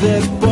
[0.00, 0.47] deporte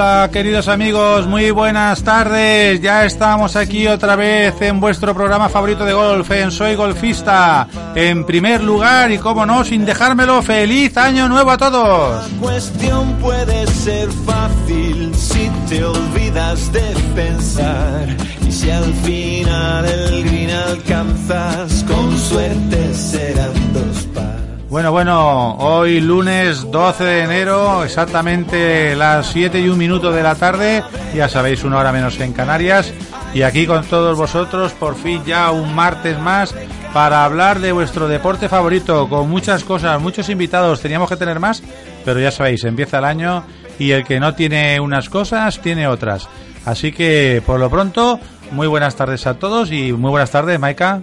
[0.00, 2.80] hola, queridos amigos, muy buenas tardes.
[2.80, 7.68] Ya estamos aquí otra vez en vuestro programa favorito de golf, en Soy Golfista.
[7.94, 12.32] En primer lugar, y como no, sin dejármelo, feliz año nuevo a todos.
[12.32, 18.16] La cuestión puede ser fácil si te olvidas de pensar
[18.48, 22.70] y si al final el green alcanzas, con suerte
[23.34, 23.49] par.
[24.70, 30.36] Bueno, bueno, hoy lunes 12 de enero, exactamente las 7 y un minuto de la
[30.36, 32.94] tarde, ya sabéis, una hora menos en Canarias,
[33.34, 36.54] y aquí con todos vosotros, por fin ya un martes más,
[36.94, 41.64] para hablar de vuestro deporte favorito, con muchas cosas, muchos invitados, teníamos que tener más,
[42.04, 43.42] pero ya sabéis, empieza el año
[43.76, 46.28] y el que no tiene unas cosas, tiene otras.
[46.64, 48.20] Así que, por lo pronto,
[48.52, 51.02] muy buenas tardes a todos y muy buenas tardes, Maika.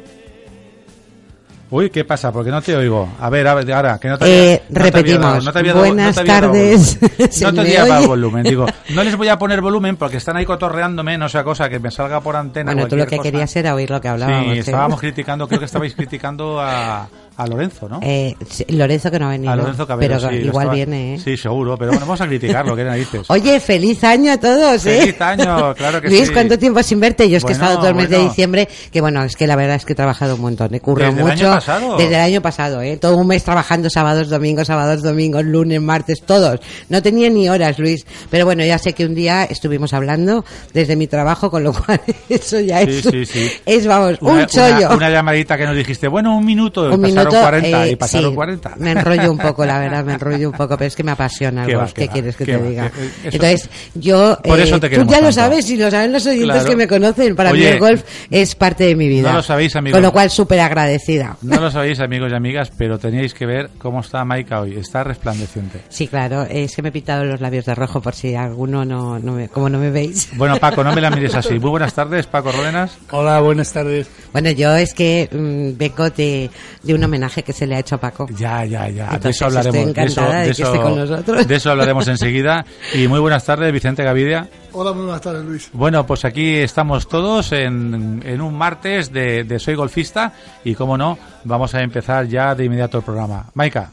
[1.70, 2.32] Uy, ¿qué pasa?
[2.32, 3.10] Porque no te oigo.
[3.20, 5.22] A ver, a ver, ahora, que no te había- Eh, no te había repetimos.
[5.22, 7.00] dado- no te había dado- Buenas no te había dado tardes.
[7.02, 7.32] volumen.
[7.32, 8.44] ¿Se No te había dado volumen.
[8.44, 8.66] Digo,
[8.96, 11.92] no les voy a poner volumen porque están ahí cotorreándome, no sea cosa que me
[11.92, 12.72] salga por antena.
[12.72, 13.30] Bueno, tú lo que cosa.
[13.32, 14.46] querías era oír lo que hablábamos.
[14.54, 14.60] Sí, ¿eh?
[14.60, 18.00] estábamos criticando, creo que estabais criticando a, a Lorenzo, ¿no?
[18.02, 19.52] Eh, sí, Lorenzo que no ha venido.
[19.54, 21.20] a Lorenzo Cabero, pero sí, igual estaba- viene, ¿eh?
[21.20, 23.22] Sí, seguro, pero bueno, vamos a criticarlo, ¿qué narices?
[23.30, 25.00] Oye, feliz año a todos, ¿eh?
[25.02, 26.34] Feliz año, claro que Luis, sí.
[26.34, 27.30] ¿cuánto tiempo sin verte?
[27.30, 29.56] Yo es que he estado todo el mes de diciembre, que bueno, es que la
[29.56, 31.46] verdad es que he trabajado un montón, he currado Desde el mucho.
[31.48, 31.98] año pasado.
[31.98, 32.98] Desde el año pasado, ¿eh?
[32.98, 36.60] Todo un mes trabajando sábados, domingos, sábados, domingos, lunes, martes, todos.
[36.90, 38.06] No tenía ni horas, Luis.
[38.32, 42.02] Pero bueno, ya sé que un día estuvimos hablando desde mi trabajo, con lo cual
[42.30, 43.52] eso ya Sí, es, sí, sí.
[43.66, 44.88] es, vamos, Una, un chollo.
[44.88, 47.96] una- una llamadita que nos dijiste, bueno, un minuto, un pasaron minuto 40 eh, y
[47.96, 48.74] pasaron sí, 40.
[48.78, 51.66] me enrollo un poco la verdad me enrollo un poco pero es que me apasiona
[51.66, 54.80] el golf qué quieres que te va, diga que- eso entonces yo Por eh, eso
[54.80, 55.32] te tú ya lo tanto.
[55.32, 56.70] sabes y lo saben los oyentes Claro.
[56.70, 59.44] que me conocen para mí Oye, el golf es parte de mi vida no lo
[59.44, 59.96] sabéis, amigos.
[59.98, 63.70] con lo cual súper agradecida No lo sabéis, amigos y amigas, pero teníais que ver
[63.78, 64.78] cómo está Maika hoy.
[64.78, 65.82] Está resplandeciente.
[65.90, 69.20] sí claro es que me he pintado los labios de rojo por si alguno no,
[69.20, 71.60] no me, como no me veis Bueno, Paco, no me la mires así.
[71.60, 72.98] Muy buenas tardes, Paco Ródenas.
[73.12, 74.08] Hola, buenas tardes.
[74.32, 76.50] bueno yo es que mm, vengo de,
[76.84, 79.10] de un homenaje que se le ha hecho a Paco Ya, ya, ya.
[79.10, 79.76] de Entonces, eso hablaremos.
[79.76, 81.48] estoy encantada de que esté con nosotros.
[81.48, 82.66] de eso hablaremos enseguida.
[82.94, 84.48] Y muy buenas tardes, Vicente Gavidia.
[84.74, 85.70] Hola, muy buenas tardes, Luis.
[85.74, 90.34] Bueno, pues aquí estamos todos en, en un martes de, de Soy Golfista
[90.64, 93.46] y, como no, vamos a empezar ya de inmediato el programa.
[93.54, 93.92] Maika,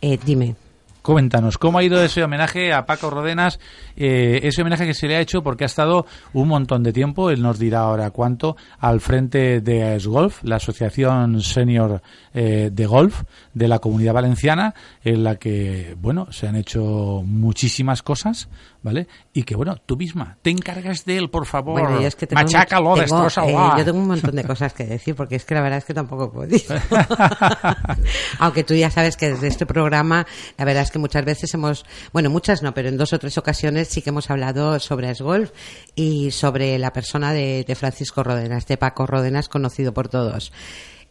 [0.00, 0.54] eh, dime
[1.02, 3.58] Coméntanos, ¿cómo ha ido ese homenaje a Paco Rodenas?
[4.02, 7.28] Eh, ese homenaje que se le ha hecho porque ha estado un montón de tiempo,
[7.30, 12.00] él nos dirá ahora cuánto, al frente de AES Golf, la asociación senior
[12.32, 14.74] eh, de golf de la comunidad valenciana,
[15.04, 18.48] en la que, bueno, se han hecho muchísimas cosas,
[18.82, 19.06] ¿vale?
[19.34, 21.78] Y que, bueno, tú misma te encargas de él, por favor.
[21.78, 23.48] Bueno, yo es que Machácalo, mucho- tengo, destrózalo.
[23.48, 25.84] eh, yo tengo un montón de cosas que decir porque es que la verdad es
[25.84, 26.74] que tampoco he podido.
[28.38, 31.84] Aunque tú ya sabes que desde este programa, la verdad es que muchas veces hemos,
[32.12, 35.50] bueno, muchas no, pero en dos o tres ocasiones sí que hemos hablado sobre Golf
[35.94, 40.52] y sobre la persona de, de Francisco Rodenas, de Paco Rodenas, conocido por todos.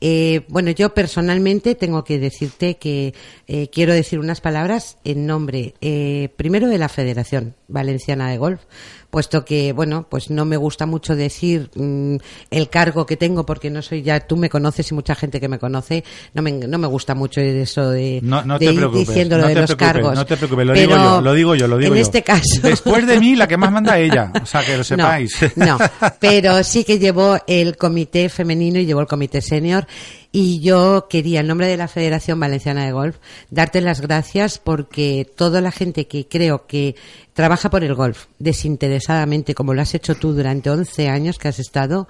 [0.01, 3.13] Eh, bueno, yo personalmente tengo que decirte que
[3.47, 8.61] eh, quiero decir unas palabras en nombre, eh, primero de la Federación Valenciana de Golf,
[9.09, 12.17] puesto que, bueno, pues no me gusta mucho decir mm,
[12.51, 15.47] el cargo que tengo porque no soy ya, tú me conoces y mucha gente que
[15.47, 16.03] me conoce,
[16.33, 19.43] no me, no me gusta mucho eso de, No, no de te ir diciendo lo
[19.43, 20.15] no de los cargos.
[20.15, 22.01] no te preocupes, lo Pero digo yo, lo digo yo, lo digo en yo.
[22.03, 22.61] este caso.
[22.61, 25.35] Después de mí, la que más manda ella, o sea, que lo sepáis.
[25.55, 25.77] No, no,
[26.19, 29.87] pero sí que llevó el comité femenino y llevó el comité senior.
[30.31, 33.17] Y yo quería, en nombre de la Federación Valenciana de Golf,
[33.49, 36.95] darte las gracias porque toda la gente que creo que
[37.33, 41.57] trabaja por el golf desinteresadamente, como lo has hecho tú durante 11 años que has
[41.57, 42.07] estado,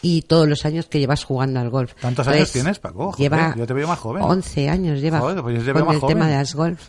[0.00, 1.94] y todos los años que llevas jugando al golf.
[1.94, 3.10] ¿Tantos Entonces, años tienes, Paco?
[3.10, 4.22] Joder, lleva yo te veo más joven.
[4.22, 6.16] 11 años lleva Joder, pues yo te con más el joven.
[6.16, 6.88] tema de las golf.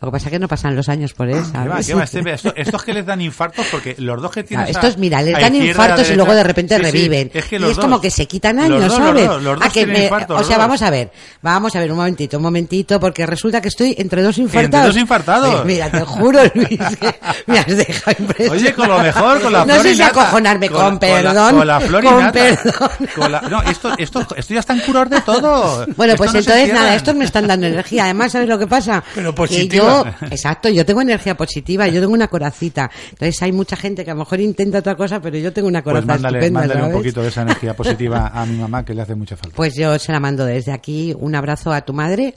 [0.00, 1.50] Lo que pasa es que no pasan los años por eso.
[1.52, 1.86] ¿Qué va, ¿sabes?
[1.86, 2.04] qué va?
[2.04, 4.66] Este- esto- estos que les dan infartos, porque los dos que tienen.
[4.66, 7.30] Claro, estos, mira, les dan infartos y luego de repente reviven.
[7.34, 9.26] Es que y es como dos- que se quitan los años, los ¿sabes?
[9.26, 11.10] dos, los dos Ah, que tienen me- infartos, o sea, vamos a ver,
[11.42, 14.88] vamos a ver, un momentito, un momentito, porque resulta que estoy entre dos infartados.
[14.94, 15.54] dos infartados.
[15.54, 16.68] Pues mira, te juro, Luis,
[17.00, 17.14] que
[17.46, 18.60] me has dejado impresionado.
[18.60, 21.56] Oye, con lo mejor, con la No flor sé si acojonarme, con, la- perdón.
[21.56, 22.90] Con la flor y con perdón.
[23.16, 25.86] Con la- no, esto, esto, esto ya está en curar de todo.
[25.96, 28.04] Bueno, Esto pues no entonces nada, estos me están dando energía.
[28.04, 29.02] Además, ¿sabes lo que pasa?
[29.14, 32.90] Pero si yo, exacto, yo tengo energía positiva, yo tengo una coracita.
[33.10, 35.82] Entonces hay mucha gente que a lo mejor intenta otra cosa, pero yo tengo una
[35.82, 38.94] Pues coraza mándale, estupenda, mándale un poquito de esa energía positiva a mi mamá que
[38.94, 39.56] le hace mucha falta.
[39.56, 42.34] Pues yo se la mando desde aquí un abrazo a tu madre,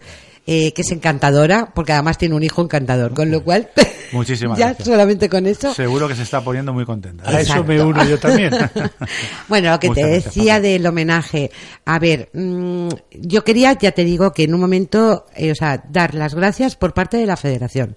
[0.48, 3.70] eh, que es encantadora, porque además tiene un hijo encantador, con lo cual
[4.12, 4.88] Muchísimas ya gracias.
[4.88, 5.74] solamente con eso.
[5.74, 7.30] Seguro que se está poniendo muy contenta.
[7.30, 8.54] A eso me uno yo también.
[9.48, 11.52] Bueno, lo que Muchas te gracias, decía del homenaje.
[11.86, 15.84] A ver, mm, yo quería, ya te digo, que en un momento, eh, o sea,
[15.90, 17.96] dar las gracias por parte de la Federación,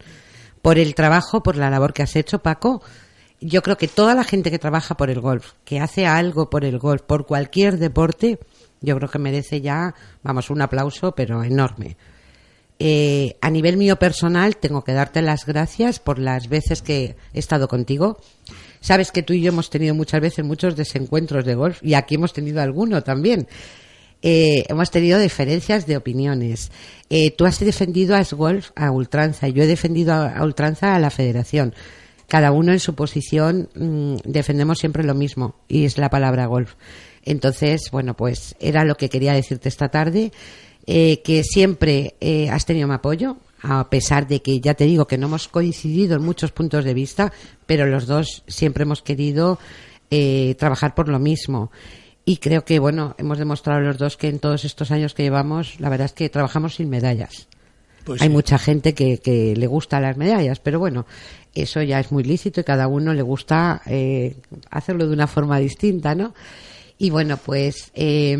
[0.62, 2.82] por el trabajo, por la labor que has hecho, Paco.
[3.40, 6.64] Yo creo que toda la gente que trabaja por el golf, que hace algo por
[6.64, 8.38] el golf, por cualquier deporte,
[8.80, 11.96] yo creo que merece ya, vamos, un aplauso, pero enorme.
[12.86, 17.38] Eh, a nivel mío personal, tengo que darte las gracias por las veces que he
[17.38, 18.18] estado contigo.
[18.82, 22.16] Sabes que tú y yo hemos tenido muchas veces muchos desencuentros de golf y aquí
[22.16, 23.48] hemos tenido alguno también.
[24.20, 26.70] Eh, hemos tenido diferencias de opiniones.
[27.08, 30.98] Eh, tú has defendido a Golf a ultranza, yo he defendido a, a ultranza a
[30.98, 31.74] la federación.
[32.28, 36.74] Cada uno en su posición mm, defendemos siempre lo mismo y es la palabra golf.
[37.22, 40.32] Entonces, bueno, pues era lo que quería decirte esta tarde,
[40.86, 45.06] eh, que siempre eh, has tenido mi apoyo, a pesar de que ya te digo
[45.06, 47.32] que no hemos coincidido en muchos puntos de vista,
[47.66, 49.58] pero los dos siempre hemos querido
[50.10, 51.70] eh, trabajar por lo mismo.
[52.26, 55.80] Y creo que, bueno, hemos demostrado los dos que en todos estos años que llevamos,
[55.80, 57.48] la verdad es que trabajamos sin medallas.
[58.04, 58.32] Pues Hay sí.
[58.34, 61.06] mucha gente que, que le gusta las medallas, pero bueno,
[61.54, 64.36] eso ya es muy lícito y cada uno le gusta eh,
[64.70, 66.34] hacerlo de una forma distinta, ¿no?
[66.98, 68.36] Y bueno, pues eh,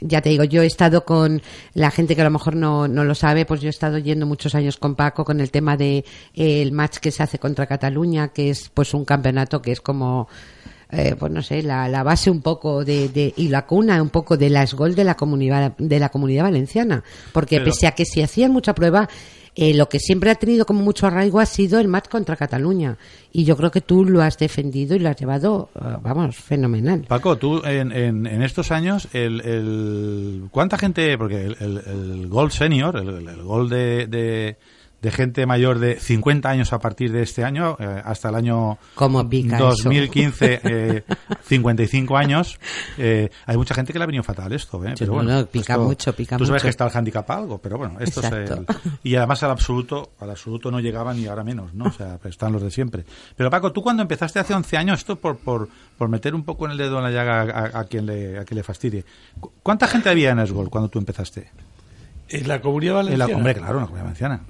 [0.00, 1.42] ya te digo, yo he estado con
[1.74, 4.26] la gente que a lo mejor no, no lo sabe, pues yo he estado yendo
[4.26, 6.04] muchos años con Paco con el tema de
[6.34, 9.80] eh, el match que se hace contra Cataluña, que es pues un campeonato que es
[9.80, 10.28] como
[10.90, 14.08] eh, pues no sé, la, la base un poco de, de- y la cuna un
[14.08, 17.04] poco de la esgol de la comunidad de la comunidad valenciana,
[17.34, 19.06] porque Pero- pese a que se hacían mucha prueba,
[19.60, 22.96] eh, lo que siempre ha tenido como mucho arraigo ha sido el match contra Cataluña
[23.32, 27.06] y yo creo que tú lo has defendido y lo has llevado, eh, vamos, fenomenal.
[27.08, 33.26] Paco, tú en, en, estos años, el, el- ¿cuánta gente, porque el, gol senior, el-
[33.28, 34.56] el gol de, de,
[35.00, 38.78] de gente mayor de 50 años a partir de este año, eh, hasta el año
[38.96, 39.66] Como pica eso.
[39.68, 41.02] 2015, eh,
[41.44, 42.58] 55 años,
[42.96, 44.94] eh, hay mucha gente que le ha venido fatal esto, ¿eh?
[44.98, 46.66] Pero bueno, bueno, pica esto- mucho, pica Tú sabes mucho.
[46.66, 48.54] que está el handicap algo, pero bueno, esto es Exacto.
[48.74, 51.84] el- y además al absoluto, al absoluto no llegaban y ahora menos, ¿no?
[51.86, 53.04] O sea, pues están los de siempre.
[53.36, 56.66] Pero Paco, tú cuando empezaste hace 11 años, esto por, por, por meter un poco
[56.66, 59.04] en el dedo en la llaga a, a quien le, a quien le fastidie.
[59.38, 61.50] ¿cu- ¿Cuánta gente había en Esgol cuando tú empezaste?
[62.28, 63.36] En la comunidad En la, valenciana.
[63.36, 64.40] hombre, claro, en la comunidad valenciana.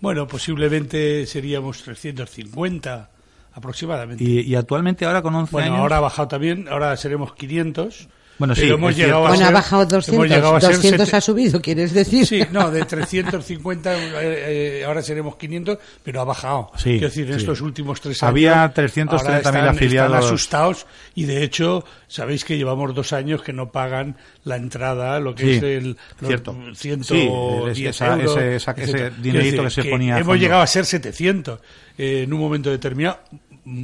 [0.00, 3.10] Bueno, posiblemente seríamos 350
[3.52, 4.24] aproximadamente.
[4.24, 5.80] Y, y actualmente ahora con 11 bueno, años...
[5.80, 8.08] ahora ha bajado también, ahora seremos 500.
[8.38, 9.26] Bueno, sí, pero hemos es llegado cierto.
[9.26, 11.92] a Bueno, ser, ha bajado hemos 200, llegado a ser 200 sete- ha subido, ¿quieres
[11.92, 12.26] decir?
[12.26, 16.70] Sí, no, de 350 eh, eh, ahora seremos 500, pero ha bajado.
[16.76, 17.40] Sí, Quiero decir, en sí.
[17.40, 18.30] estos últimos tres años.
[18.30, 20.12] Había 330.000 ahora están- afiliados.
[20.14, 25.20] Están asustados y de hecho, sabéis que llevamos dos años que no pagan la entrada,
[25.20, 26.56] lo que Sí, es el cierto.
[26.74, 30.62] 110 Sí, esa- euros, ese- esa- ese dinerito Quiero que se decir, ponía Hemos llegado
[30.62, 31.60] a ser 700
[31.98, 33.20] eh, en un momento determinado.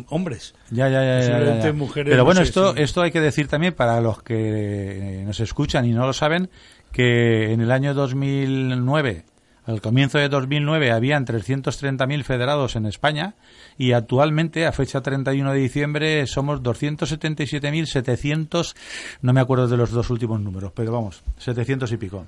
[0.08, 0.54] Hombres.
[0.70, 3.48] Ya, ya, ya, ya, ya, mujeres, Pero no bueno, sé esto, esto hay que decir
[3.48, 6.50] también para los que nos escuchan y no lo saben,
[6.92, 9.24] que en el año 2009,
[9.64, 13.34] al comienzo de 2009, habían 330.000 federados en España
[13.76, 18.74] y actualmente, a fecha 31 de diciembre, somos 277.700,
[19.22, 22.26] no me acuerdo de los dos últimos números, pero vamos, 700 y pico.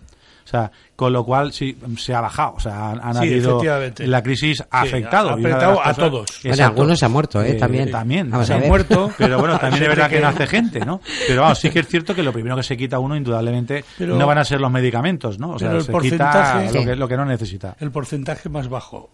[0.49, 3.50] O sea, con lo cual sí se ha bajado, o sea, han, han Sí, habido
[3.50, 4.07] efectivamente.
[4.07, 5.37] la crisis ha Sí, afectado, ha a
[5.76, 6.26] cosas- todos.
[6.43, 7.52] Bueno, algunos se han muerto, ¿eh?
[7.52, 7.90] También.
[7.90, 11.02] También, Vamos se han muerto, pero bueno, también es verdad que hace gente, ¿no?
[11.26, 14.17] Pero vamos, sí que es cierto que lo primero que se quita uno, indudablemente, Pero-
[14.17, 15.50] no van a ser los medicamentos, ¿no?
[15.50, 17.76] O sea, pero el se porcentaje- quita lo que, lo que no necesita.
[17.78, 19.11] El porcentaje más bajo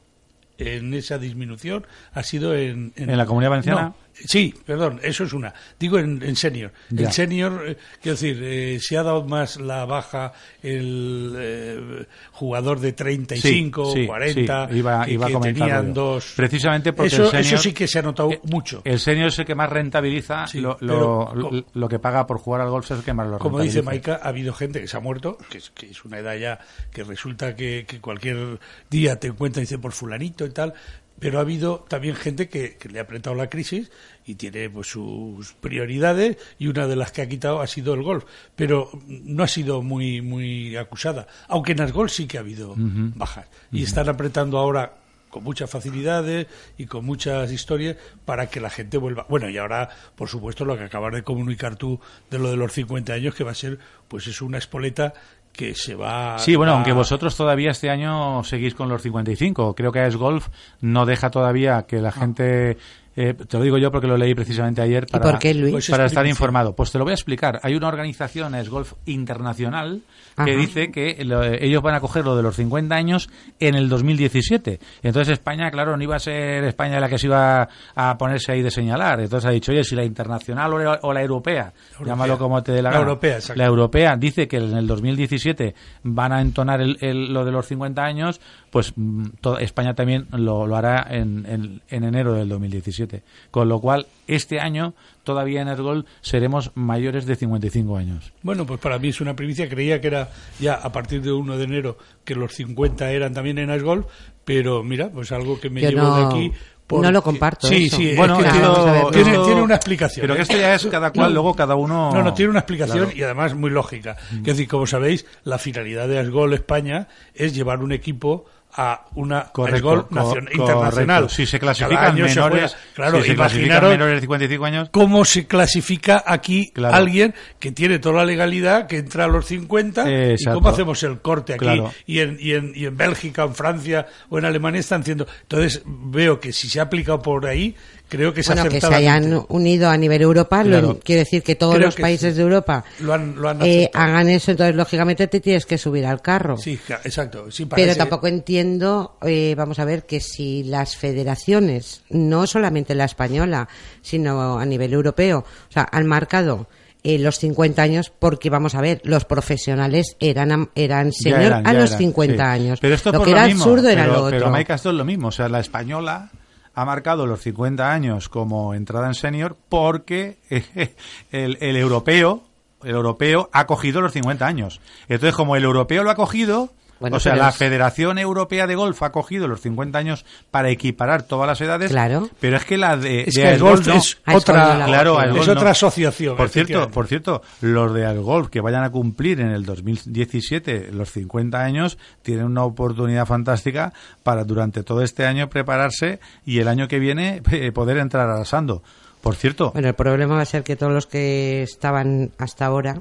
[0.56, 2.92] en esa disminución ha sido en...
[2.94, 3.82] ¿En la Comunidad Valenciana?
[3.82, 5.52] No, sí, perdón, eso es una.
[5.78, 6.72] Digo en, en senior.
[6.90, 7.06] Ya.
[7.06, 12.80] El senior, eh, quiero decir, eh, se ha dado más la baja el eh, jugador
[12.80, 16.32] de 35, Sí, sí, 40, sí, iba- que, iba que tenían dos...
[16.36, 18.82] Precisamente porque eso, el senior- eso sí que se ha notado Eh, mucho.
[18.84, 22.70] El senior es el que más rentabiliza, lo, pero lo, que paga por jugar al
[22.70, 23.82] golf es el que más lo Como dice.
[23.82, 26.58] Maika, ha habido gente que se ha muerto, que es, que es una edad ya
[26.92, 28.58] que resulta que, que cualquier
[28.90, 30.74] día te encuentra y dice por fulanito y tal,
[31.18, 33.90] pero ha habido también gente que, que le ha apretado la crisis
[34.26, 38.02] y tiene pues sus prioridades y una de las que ha quitado ha sido el
[38.02, 38.24] golf,
[38.56, 42.74] pero no ha sido muy muy acusada, aunque en el golf sí que ha habido
[42.76, 43.46] bajas.
[43.70, 45.04] Y están apretando ahora
[45.34, 46.46] con muchas facilidades
[46.78, 49.26] y con muchas historias para que la gente vuelva.
[49.28, 51.98] Bueno, y ahora, por supuesto, lo que acabas de comunicar tú
[52.30, 55.12] de lo de los 50 años, que va a ser, pues es una espoleta
[55.56, 56.38] que se va.
[56.38, 59.74] Sí, bueno, a- aunque vosotros todavía este año seguís con los 55.
[59.74, 60.48] Creo que AES Golf
[60.80, 62.76] no deja todavía que la gente.
[63.16, 65.72] Eh, te lo digo yo porque lo leí precisamente ayer para, por qué, Luis?
[65.72, 66.28] Pues para estar explicación.
[66.28, 66.74] informado.
[66.74, 67.60] Pues te lo voy a explicar.
[67.62, 70.02] Hay una organización, AES Golf Internacional,
[70.36, 70.50] que Ajá.
[70.60, 73.30] dice que lo- ellos van a coger lo de los 50 años
[73.60, 74.80] en el 2017.
[75.02, 78.62] Entonces España, claro, no iba a ser España la que se iba a ponerse ahí
[78.62, 79.20] de señalar.
[79.20, 82.06] Entonces ha dicho, oye, si la internacional o la, o la europea, Europea.
[82.06, 83.02] llámalo como te dé la La gana.
[83.02, 83.58] europea, exacto.
[83.60, 87.66] La europea dice que en el 2017 van a entonar el- el- lo de los
[87.66, 88.40] 50 años,
[88.74, 93.22] pues mm, toda España también lo, lo hará en, en- en enero del 2017.
[93.52, 98.32] Con lo cual, este año todavía en Ergol seremos mayores de 55 años.
[98.42, 99.68] Bueno, pues para mí es una primicia.
[99.68, 100.28] Creía que era
[100.58, 104.06] ya a partir de 1 de enero que los 50 eran también en Golf,
[104.44, 106.52] pero mira, pues algo que me Yo llevo no- de aquí.
[106.90, 107.96] no lo comparto Sí, eso.
[107.96, 110.22] sí, es Bueno, que esto- tiene, ver, tiene- una explicación.
[110.24, 110.42] Pero que ¿eh?
[110.42, 111.34] esto ya es cada cual, No.
[111.34, 112.10] luego cada uno...
[112.12, 113.16] No, no, tiene una explicación Claro.
[113.16, 114.16] y además muy lógica.
[114.32, 119.44] Es decir, como sabéis, la finalidad de Asgol España es llevar un equipo a una
[119.52, 120.62] Correcto, Asgol co- nacion- correcto.
[120.62, 121.30] internacional.
[121.30, 125.24] Si se clasifican se menores, juega- claro, si se clasifican menores de 55 años, cómo
[125.24, 126.94] se clasifica aquí Claro.
[126.96, 131.20] alguien que tiene toda la legalidad, que entra a los 50 y cómo hacemos el
[131.20, 131.92] corte aquí Claro.
[132.06, 135.26] y, en, y, en, y en Bélgica, en Francia o en Alemania están haciendo.
[135.42, 137.74] Entonces veo que si se ha aplicado por ahí,
[138.08, 141.00] creo que es Bueno, que se hayan unido a nivel Europa, lo- Claro.
[141.02, 142.36] quiere decir que todos Creo los que países sí.
[142.36, 146.06] de Europa Lo han, lo han eh, hagan eso, entonces lógicamente te tienes que subir
[146.06, 146.56] al carro.
[146.56, 147.50] Sí, exacto.
[147.50, 153.04] Sí, Pero tampoco entiendo, eh, vamos a ver, que si las federaciones, no solamente la
[153.06, 153.68] española,
[154.02, 156.68] sino a nivel europeo, o sea, han marcado
[157.02, 161.66] eh, los 50 años porque, vamos a ver, los profesionales eran, am- eran señor eran,
[161.66, 162.40] a los eran, 50 sí.
[162.40, 162.78] años.
[162.80, 164.38] Pero esto lo por que era mismo, absurdo era pero, lo otro.
[164.52, 165.28] Pero, esto es lo mismo.
[165.28, 166.30] O sea, la española
[166.74, 170.38] ha marcado los 50 años como entrada en senior porque
[171.30, 172.42] el, el europeo
[172.84, 174.80] el europeo ha cogido los 50 años.
[175.08, 176.70] Entonces, como el europeo lo ha cogido,
[177.04, 180.70] Bueno, o sea, la es- Federación Europea de Golf ha cogido los 50 años para
[180.70, 181.90] equiparar todas las edades.
[181.90, 182.28] Claro.
[182.40, 183.94] Pero es que la de, Es de que el Airgolf golf no.
[183.94, 186.36] es Ah, es otra, Claro, Es al golf otra asociación.
[186.36, 191.10] Por cierto, por cierto, los de Algolf que vayan a cumplir en el 2017 los
[191.10, 193.92] 50 años tienen una oportunidad fantástica
[194.22, 198.82] para durante todo este año prepararse y el año que viene eh, poder entrar arrasando.
[199.20, 203.00] Por cierto, Bueno, el problema va a ser que todos los que estaban hasta ahora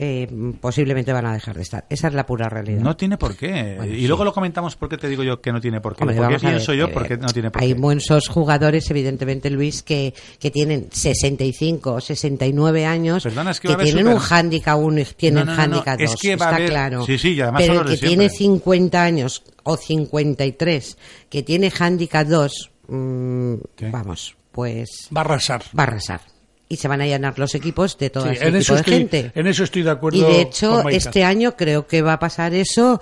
[0.00, 0.28] eh,
[0.60, 1.84] posiblemente van a dejar de estar.
[1.90, 2.80] Esa es la pura realidad.
[2.80, 3.74] no tiene por qué.
[3.78, 4.06] Bueno, y sí.
[4.06, 6.04] luego lo comentamos por qué te digo yo que no tiene por qué.
[6.04, 6.92] Hombre, ¿Por qué vamos a ver, pienso yo?
[6.92, 7.78] Porque no tiene por Hay qué.
[7.80, 13.88] muchos jugadores, evidentemente, Luis, que, que tienen 65 o 69 años, Perdona, es que tienen
[14.06, 16.44] super- un handicap 1 y tienen No, no, no, no, handicap es 2, que va
[16.46, 17.04] a está haber- claro.
[17.04, 18.36] sí, sí, y además Pero el que tiene siempre.
[18.38, 20.96] 50 años o 53,
[21.28, 23.90] que tiene handicap 2, mm, ¿Qué?
[23.90, 25.62] vamos, pues Va a arrasar.
[25.78, 26.20] va a arrasar.
[26.70, 28.80] Y se van a llenar los equipos de todo Sí, ese en, tipo eso de
[28.80, 29.32] estoy, gente.
[29.34, 30.18] en eso estoy de acuerdo.
[30.18, 30.96] Y de con hecho, Maika.
[30.98, 33.00] este año creo que va a pasar eso,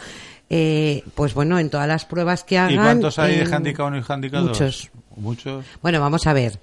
[0.49, 2.75] eh, pues bueno, en todas las pruebas que hagan.
[2.75, 4.49] ¿Y cuántos hay de handicap 1 y handicap 2?
[4.51, 4.91] Muchos.
[5.17, 5.65] Muchos.
[5.83, 6.61] Bueno, vamos a ver.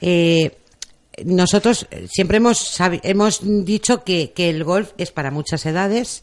[0.00, 0.56] Eh,
[1.24, 6.22] nosotros siempre hemos, hemos dicho que, que el golf es para muchas edades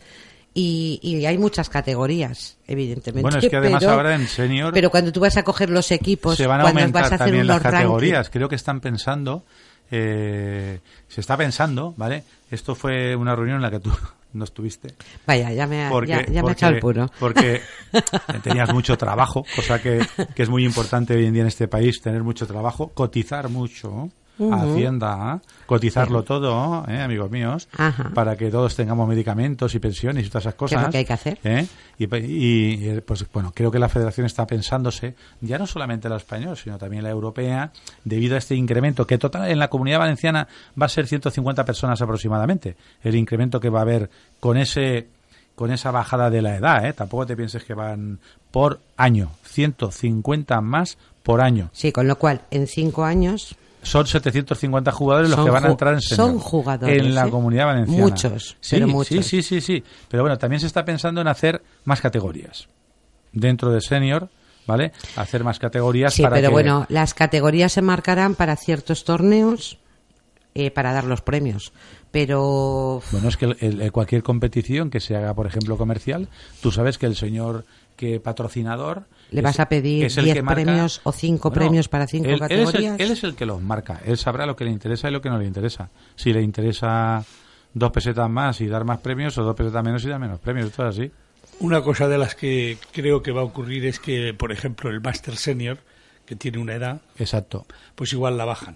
[0.53, 3.23] y, y hay muchas categorías, evidentemente.
[3.23, 5.89] Bueno, es que además pero- ahora en senior Pero cuando tú vas a coger los
[5.91, 8.13] equipos, se van a cuando aumentar vas a hacer también unos las categorías.
[8.17, 9.45] rankings, Creo que están pensando,
[9.95, 12.23] eh, se está pensando, ¿vale?
[12.49, 13.91] Esto fue una reunión en la que tú
[14.33, 14.95] no estuviste.
[15.27, 17.11] Vaya, ya me ha, Porque, ya, ya me ha porque- echado el puro.
[17.19, 17.61] Porque
[18.43, 20.03] tenías mucho trabajo, cosa que,
[20.35, 24.09] que es muy importante hoy en día en este país, tener mucho trabajo, cotizar mucho.
[24.39, 28.11] A Hacienda, cotizarlo todo, ¿eh, amigos míos, Ajá.
[28.13, 30.79] para que todos tengamos medicamentos y pensiones y todas esas cosas.
[30.79, 31.39] es lo que hay que hacer.
[31.43, 31.67] ¿eh?
[31.99, 36.55] Y, y, pues bueno, creo que la Federación está pensándose, ya no solamente la española,
[36.55, 37.71] sino también la europea,
[38.03, 40.47] debido a este incremento, que total en la comunidad valenciana
[40.79, 44.09] va a ser 150 personas aproximadamente, el incremento que va a haber
[44.39, 45.07] con ese
[45.55, 46.93] con esa bajada de la edad, ¿eh?
[46.93, 51.69] tampoco te pienses que van por año, 150 más por año.
[51.73, 55.93] Sí, con lo cual, en cinco años, Son 750 jugadores los que van a entrar
[55.93, 56.27] en senior.
[56.29, 57.29] son jugadores, En la ¿eh?
[57.29, 58.01] comunidad valenciana.
[58.03, 59.25] Muchos, sí, pero Sí, muchos.
[59.25, 59.83] sí, sí, sí.
[60.09, 62.67] Pero bueno, también se está pensando en hacer más categorías.
[63.31, 64.29] Dentro de senior,
[64.65, 64.91] ¿vale?
[65.15, 66.53] Hacer más categorías sí, para pero que...
[66.53, 69.77] bueno, las categorías se marcarán para ciertos torneos
[70.55, 71.73] eh, para dar los premios.
[72.11, 76.29] Pero Bueno, es que el- el- cualquier competición que se haga, por ejemplo, comercial,
[76.61, 77.65] tú sabes que el señor
[77.97, 79.05] que patrocinador...
[79.33, 82.07] ¿Le es- vas a pedir es el 10 que marca- premios o cinco premios para
[82.07, 82.99] cinco él- él es el- categorías?
[82.99, 83.99] Él es, el, que los marca.
[84.05, 85.89] Él sabrá lo que le interesa y lo que no le interesa.
[86.15, 87.23] Si le interesa
[87.73, 90.67] dos pesetas más y dar más premios o dos pesetas menos y dar menos premios.
[90.67, 91.11] Esto es así.
[91.59, 95.01] Una cosa de las que creo que va a ocurrir es que, por ejemplo, el
[95.01, 95.77] Master Senior,
[96.25, 97.65] que tiene una edad, Exacto.
[97.95, 98.75] pues igual la bajan.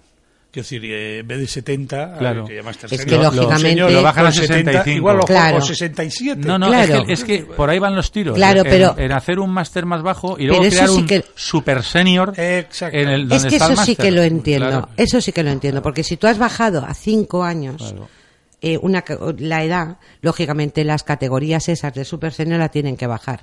[0.50, 2.46] Quiero decir, eh, en vez de 70, Claro.
[2.46, 4.96] que llamas Es tercer que, lógicamente- señor, Lo bajan a con 70, 65.
[4.96, 5.58] Igual lo Claro.
[5.58, 6.40] o 67.
[6.46, 6.94] No, no, Claro.
[6.94, 8.34] es, que, es que por ahí van los tiros.
[8.34, 11.24] Claro, en, pero- en hacer un máster más bajo y luego crear sí un que-
[11.34, 12.96] super senior Exacto.
[12.96, 14.06] en el Es donde que está el eso sí máster.
[14.06, 14.68] que lo entiendo.
[14.68, 14.88] Claro.
[14.96, 15.82] Eso sí que lo entiendo.
[15.82, 18.08] Porque si tú has bajado a cinco años Claro.
[18.62, 19.04] eh, una,
[19.38, 23.42] la edad, lógicamente las categorías esas de Super Senior la tienen que bajar.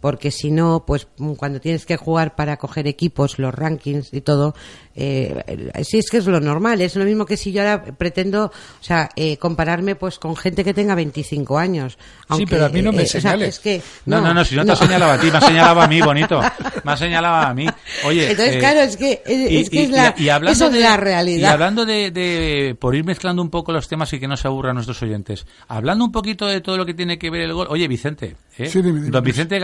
[0.00, 4.20] Porque si no, pues mm, cuando tienes que jugar para coger equipos, los rankings y
[4.20, 4.54] todo,
[4.94, 6.80] eh, sí es que es lo normal.
[6.80, 10.62] Es lo mismo que si yo ahora pretendo, o sea, eh, compararme pues con gente
[10.64, 11.98] que tenga 25 años.
[12.28, 13.48] Aunque, pero a mí no me eh, o sea, señales.
[13.56, 15.80] es que, No, no, no, si no te ha señalado a ti, me ha señalado
[15.80, 16.40] a mí, bonito.
[16.84, 17.66] Me ha señalado a mí.
[18.04, 20.72] Oye, Entonces, eh, claro, es que, es, es que es la, y hablando eso es
[20.72, 21.52] de- la Y realidad.
[21.52, 24.74] hablando de, de- por ir mezclando un poco los temas y que no se aburran
[24.74, 27.66] nuestros oyentes, hablando un poquito de todo lo que tiene que ver el gol.
[27.70, 28.66] Oye, Vicente, ¿eh?
[28.68, 29.10] Sí, dime, dime.
[29.10, 29.58] don Vicente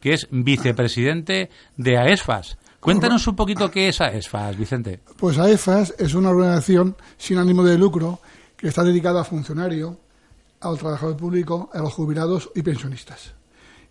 [0.00, 2.58] Que es vicepresidente de AESFAS.
[2.80, 5.00] Cuéntanos un poquito qué es AESFAS, Vicente.
[5.16, 8.18] Pues AEFAS es una organización sin ánimo de lucro
[8.56, 9.96] que está dedicada a funcionarios,
[10.60, 13.34] al trabajador público, a los jubilados y pensionistas.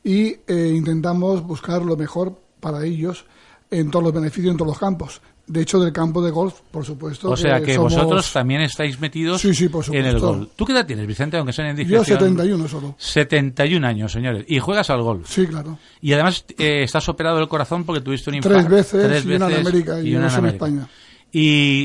[0.04, 3.26] Y eh, intentamos buscar lo mejor para ellos
[3.70, 5.22] en todos los beneficios, en todos los campos.
[5.48, 7.30] De hecho, del campo de golf, por supuesto.
[7.30, 10.28] O sea que somos- vosotros también estáis metidos Sí, sí, por en el supuesto.
[10.28, 10.50] gol.
[10.56, 11.36] ¿Tú qué edad tienes, Vicente?
[11.38, 12.20] Aunque sea en Yo indiscreción.
[12.20, 12.96] 71 solo.
[12.98, 14.46] 71 años, señores.
[14.48, 15.28] Y juegas al golf.
[15.30, 15.78] Sí, claro.
[16.02, 18.60] Y además eh, estás operado del corazón porque tuviste un infarto.
[18.60, 20.88] Tres veces y una en América y una dos en España.
[21.34, 21.40] Y,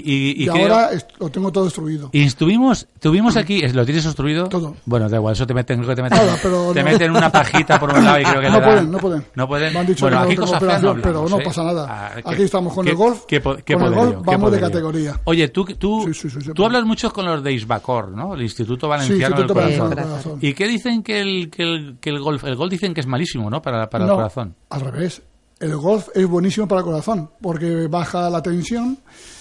[0.04, 2.10] y, Y, y creo- ahora lo tengo todo destruido.
[2.12, 4.48] y estuvimos, tuvimos aquí, ¿lo tienes obstruido?
[4.48, 4.74] Todo.
[4.86, 6.90] Bueno, da igual, eso te meten, te meten, Nada, pero te no.
[6.90, 9.24] meten una pajita por un lado y creo que No dan- pueden, no pueden.
[9.36, 9.72] No pueden.
[9.72, 11.44] Me han dicho bueno, que no aquí tengo cosas feas operación, no pero no ¿eh?
[11.44, 11.86] pasa nada.
[11.88, 15.20] Ah, Aquí estamos con el golf, qué qué con el golf qué vamos de categoría.
[15.24, 18.34] Oye, tú, tú, Sí, sí, sí, tú hablas mucho con los de Isbacor, ¿no?
[18.34, 19.90] El Instituto Valenciano del Corazón.
[19.90, 20.38] Corazón.
[20.40, 23.06] ¿Y qué dicen que el, que el, que el golf, el golf dicen que es
[23.06, 23.62] malísimo, ¿no?
[23.62, 24.56] Para, para el No, corazón.
[24.70, 25.22] Al revés.
[25.60, 28.98] El golf es buenísimo para el corazón porque baja la tensión,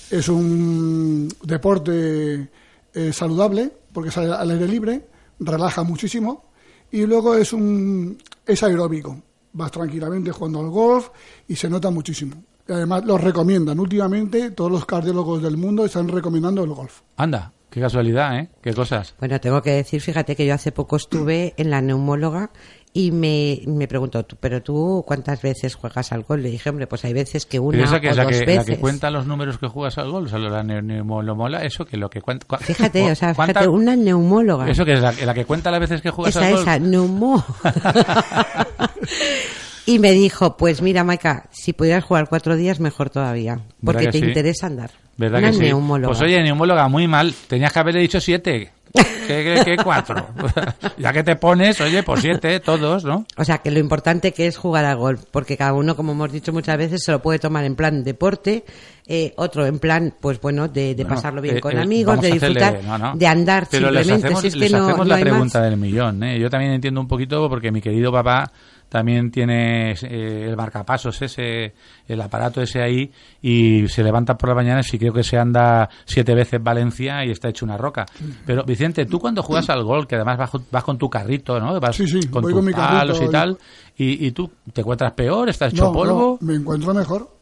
[0.09, 2.49] es un deporte
[2.93, 5.07] eh, saludable porque sale al aire libre,
[5.39, 6.45] relaja muchísimo
[6.91, 9.21] y luego es un es aeróbico.
[9.53, 11.09] Vas tranquilamente jugando al golf
[11.47, 12.43] y se nota muchísimo.
[12.67, 13.79] Y además lo recomiendan.
[13.79, 17.01] Últimamente todos los cardiólogos del mundo están recomendando el golf.
[17.15, 18.49] Anda, qué casualidad, ¿eh?
[18.61, 19.15] Qué cosas.
[19.19, 22.51] Bueno, tengo que decir, fíjate que yo hace poco estuve en la neumóloga
[22.97, 26.41] y me, me preguntó, "Tú, pero tú cuántas veces juegas al gol?
[26.41, 28.39] Le dije, hombre, pues hay veces que una esa que o es la dos que,
[28.39, 28.65] la veces.
[28.65, 31.65] que cuenta los números que juegas al gol, o sea, la ne- nemo- lo mola,
[31.65, 32.47] eso que lo que cuenta.
[32.47, 34.69] cua- Fíjate, o sea, ¿cuánta- fíjate, una neumóloga.
[34.69, 36.61] Eso que es la, la que cuenta las veces que juegas esa, al gol.
[36.61, 37.43] esa, neumó.
[39.85, 43.59] y me dijo, pues mira, Maika, si pudieras jugar cuatro días, mejor todavía.
[43.83, 44.25] Porque que te sí?
[44.25, 44.91] interesa andar.
[45.17, 45.63] ¿Verdad una que sí?
[45.63, 46.07] neumóloga.
[46.13, 47.33] Pues oye, neumóloga, muy mal.
[47.47, 48.71] Tenías que haberle dicho siete.
[48.95, 50.27] ¿Qué, qué, qué cuatro?
[50.97, 53.25] ya que te pones, oye, pues siete, todos, ¿no?
[53.35, 56.31] O sea, que lo importante que es jugar al golf, porque cada uno, como hemos
[56.31, 58.63] dicho muchas veces, se lo puede tomar en plan deporte,
[59.07, 62.21] eh, otro en plan, pues bueno, de, de Bueno, pasarlo bien eh, con eh, amigos,
[62.21, 63.15] de hacerle- disfrutar, no, no.
[63.17, 64.27] de andar Pero les simplemente.
[64.27, 66.23] hacemos, si es que les no, hacemos la pregunta del millón.
[66.23, 66.39] ¿eh?
[66.39, 68.49] Yo también entiendo un poquito porque mi querido papá
[68.89, 71.73] también tiene eh, el marcapasos ese,
[72.07, 75.89] el aparato ese ahí y se levanta por las mañanas y creo que se anda
[76.05, 78.05] siete veces Valencia y está hecho una roca.
[78.45, 81.59] Pero Vicente, tú cuando juegas al gol, que además vas, con- vas con tu carrito,
[81.59, 81.79] ¿no?
[81.79, 83.57] Vas Sí, sí, con voy tus con mi palos carrito y y- tal,
[83.97, 86.37] y, y tú te encuentras peor, estás hecho No, polvo.
[86.41, 87.35] no, me encuentro mejor.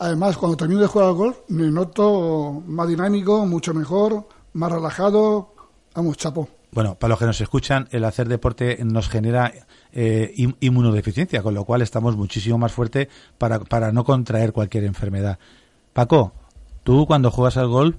[0.00, 5.54] Además, cuando termino de jugar al golf, me noto más dinámico, mucho mejor, más relajado.
[5.94, 6.48] Vamos, chapo.
[6.70, 9.52] Bueno, para los que nos escuchan, el hacer deporte nos genera
[9.92, 15.38] eh, inmunodeficiencia, con lo cual estamos muchísimo más fuertes para, para no contraer cualquier enfermedad.
[15.92, 16.32] Paco,
[16.84, 17.96] tú cuando juegas al golf,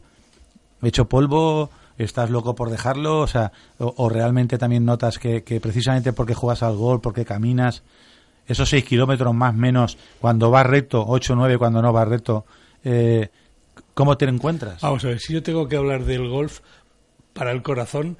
[0.82, 6.14] hecho polvo, estás loco por dejarlo, o sea, o, realmente también notas que, que precisamente
[6.14, 7.84] porque juegas al golf, porque caminas,
[8.48, 12.46] esos seis kilómetros más menos, cuando vas recto, ocho o nueve cuando no vas recto,
[12.84, 13.30] eh,
[13.94, 14.82] ¿cómo te encuentras?
[14.82, 16.62] Vamos a ver, si yo tengo que hablar del golf,
[17.34, 18.18] para el corazón,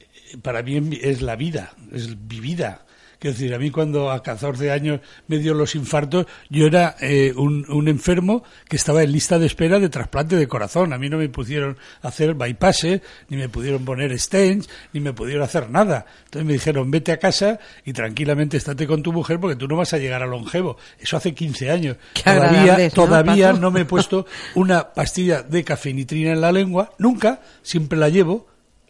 [0.00, 2.86] eh, para mí es la vida, es mi vida.
[3.18, 7.32] Quiero decir, a mí cuando a 14 años me dio los infartos, yo era eh,
[7.36, 10.92] un, un enfermo que estaba en lista de espera de trasplante de corazón.
[10.92, 15.42] A mí no me pudieron hacer bypasses, ni me pudieron poner stents, ni me pudieron
[15.42, 16.06] hacer nada.
[16.26, 19.76] Entonces me dijeron, vete a casa y tranquilamente estate con tu mujer porque tú no
[19.76, 20.76] vas a llegar a longevo.
[21.00, 21.96] Eso hace 15 años.
[22.24, 27.40] Todavía, ¿no, todavía no me he puesto una pastilla de cafeinitrina en la lengua, nunca,
[27.62, 28.46] siempre la llevo,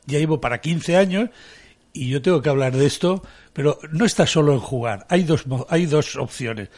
[0.07, 1.31] ya llevo para 15 años
[1.93, 3.23] y yo tengo que hablar de esto,
[3.53, 6.69] pero no está solo en jugar, hay dos, hay dos opciones,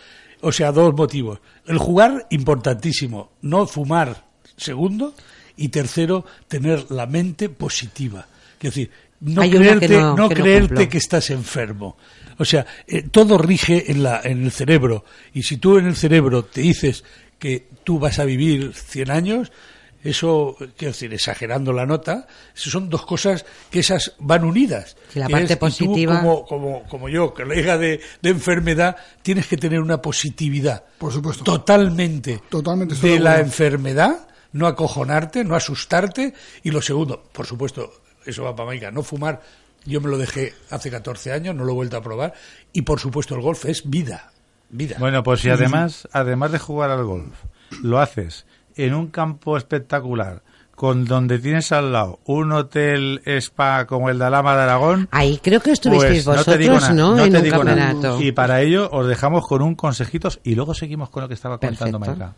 [0.40, 1.40] o sea, dos motivos.
[1.66, 4.24] El jugar, importantísimo, no fumar,
[4.56, 5.14] segundo,
[5.56, 8.26] y tercero, tener la mente positiva.
[8.54, 11.96] Es decir, no Hay una que creerte, no- no que no creerte que estás enfermo.
[12.38, 15.04] O sea, eh, todo rige en, la, en el cerebro.
[15.34, 17.04] Y si tú en el cerebro te dices
[17.38, 19.52] que tú vas a vivir 100 años,
[20.02, 24.96] eso, quiero decir, exagerando la nota, son dos cosas que esas van unidas.
[25.14, 26.20] la parte positiva.
[26.20, 30.84] como, como, como yo, colega de, de enfermedad, tienes que tener una positividad.
[30.98, 31.44] Por supuesto.
[31.44, 32.42] Totalmente.
[32.48, 32.94] Totalmente.
[32.94, 36.32] De la enfermedad, no acojonarte, no asustarte.
[36.62, 37.92] Y lo segundo, por supuesto,
[38.24, 39.42] eso va para Maica, no fumar.
[39.84, 42.32] Yo me lo dejé hace 14 años, no lo he vuelto a probar.
[42.72, 44.32] Y por supuesto, el golf es vida.
[44.70, 44.96] Vida.
[44.98, 47.34] Bueno, pues si además, además de jugar al golf,
[47.82, 48.46] lo haces
[48.84, 50.42] en un campo espectacular,
[50.74, 55.08] con donde tienes al lado un hotel spa como el de Alama de Aragón.
[55.10, 57.16] Ahí creo que estuvisteis pues, vosotros, ¿no?
[57.16, 58.00] no en te un digo campeonato.
[58.14, 58.22] nada.
[58.22, 61.58] Y para ello os dejamos con un consejitos y luego seguimos con lo que estaba
[61.58, 61.98] contando.
[61.98, 62.34] Maika.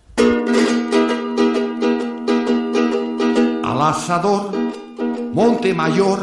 [3.64, 4.50] A l'assador,
[5.32, 6.18] Montemayor,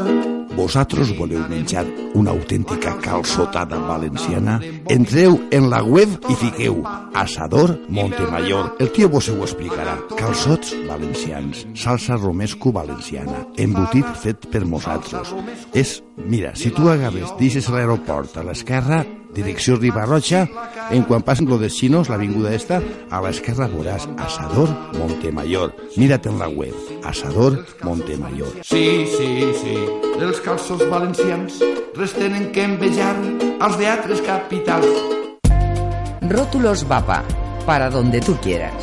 [0.56, 1.86] vosaltres voleu menjar
[2.18, 4.60] una autèntica calçotada valenciana?
[4.90, 6.82] Entreu en la web i fiqueu
[7.14, 8.76] Asador Montemayor.
[8.80, 9.98] El tio vos ho explicarà.
[10.18, 15.34] Calçots valencians, salsa romesco valenciana, embotit fet per nosaltres.
[15.74, 20.48] És, mira, si tu agarres, deixes l'aeroport a l'esquerra, direcció Ribarroja,
[20.92, 25.74] en quan passen lo de Chinos, l'avinguda esta, a l'esquerra veuràs Asador Montemayor.
[25.98, 28.50] Mira't en la web, Asador Montemayor.
[28.64, 29.76] Sí, sí, sí,
[30.20, 31.62] els calços valencians
[31.96, 33.16] res tenen que envejar
[33.60, 34.88] als de altres capitals.
[36.22, 37.24] Rótulos Vapa,
[37.66, 38.74] para donde tú quieras.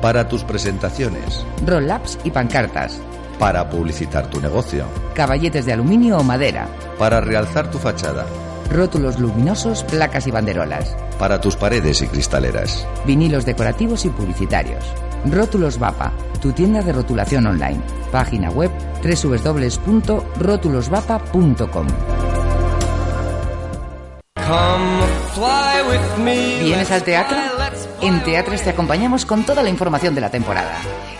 [0.00, 3.00] Para tus presentaciones, Roll-ups y pancartas.
[3.38, 6.68] para publicitar tu negocio, Caballetes de aluminio o madera.
[6.98, 8.26] para realzar tu fachada,
[8.70, 10.94] Rótulos luminosos, placas y banderolas.
[11.18, 12.86] para tus paredes y cristaleras.
[13.04, 14.84] Vinilos decorativos y publicitarios.
[15.26, 17.80] Rótulos Vapa, tu tienda de rotulación online.
[18.12, 18.70] Página web
[19.02, 21.86] www.rótulosvapa.com.
[26.60, 27.36] ¿Vienes al teatro?
[28.00, 30.76] En Teatres te acompañamos con toda la información de la temporada.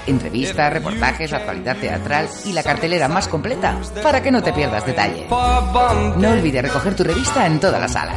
[0.06, 5.26] Entrevistas, reportajes, actualidad teatral y la cartelera más completa para que no te pierdas detalle.
[5.28, 8.16] No olvides recoger tu revista en todas las salas.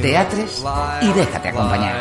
[0.00, 0.64] Teatres
[1.02, 1.96] y déjate acompañar.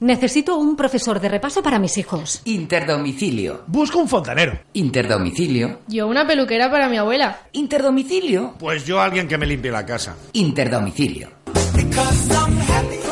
[0.00, 2.40] Necesito un profesor de repaso para mis hijos.
[2.44, 3.64] Interdomicilio.
[3.66, 4.60] Busca un fontanero.
[4.72, 5.80] Interdomicilio.
[5.88, 7.40] Yo una peluquera para mi abuela.
[7.52, 8.54] Interdomicilio.
[8.58, 10.16] Pues yo alguien que me limpie la casa.
[10.32, 11.30] Interdomicilio.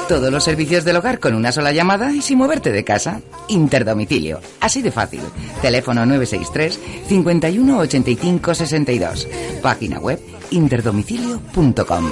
[0.08, 3.20] Todos los servicios del hogar con una sola llamada y sin moverte de casa.
[3.48, 4.40] Interdomicilio.
[4.60, 5.20] Así de fácil.
[5.60, 9.28] Teléfono 963 51 85 62.
[9.62, 12.04] Página web interdomicilio.com.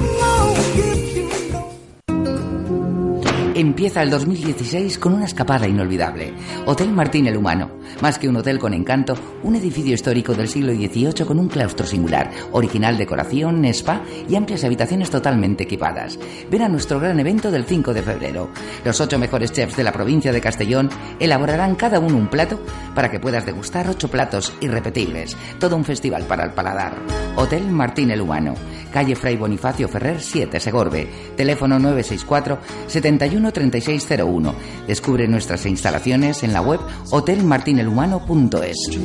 [3.57, 6.35] Empieza el 2016 con una escapada inolvidable.
[6.67, 7.71] Hotel Martín el Humano.
[8.03, 9.15] Más que un hotel con encanto,
[9.45, 14.65] un edificio histórico del siglo XVIII con un claustro singular, original decoración, spa y amplias
[14.65, 16.19] habitaciones totalmente equipadas.
[16.51, 18.51] Ven a nuestro gran evento del 5 de febrero.
[18.85, 20.91] Los ocho mejores chefs de la provincia de Castellón
[21.21, 22.59] elaborarán cada uno un plato
[22.93, 25.37] para que puedas degustar ocho platos irrepetibles.
[25.61, 26.95] Todo un festival para el paladar.
[27.37, 28.55] Hotel Martín el Humano.
[28.93, 31.09] Calle Fray Bonifacio Ferrer 7, Segorbe.
[31.37, 34.55] Teléfono 964 71 3601.
[34.87, 36.81] Descubre nuestras instalaciones en la web
[37.11, 38.99] hotelmartinelhumano.es.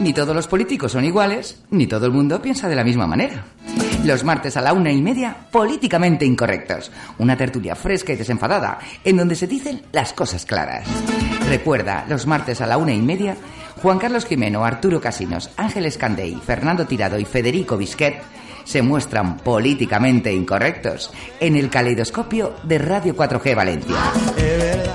[0.00, 3.44] Ni todos los políticos son iguales, ni todo el mundo piensa de la misma manera.
[4.04, 6.92] Los martes a la una y media, políticamente incorrectos.
[7.18, 10.86] Una tertulia fresca y desenfadada, en donde se dicen las cosas claras.
[11.48, 13.36] Recuerda, los martes a la una y media,
[13.82, 18.22] Juan Carlos Jimeno, Arturo Casinos, Ángeles Candey, Fernando Tirado y Federico Bisquet
[18.68, 23.96] se muestran políticamente incorrectos en el caleidoscopio de Radio 4G Valencia.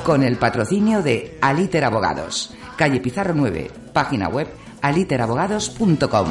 [0.04, 4.48] Con el patrocinio de Aliter Abogados, calle Pizarro 9, página web
[4.80, 6.28] aliterabogados.com.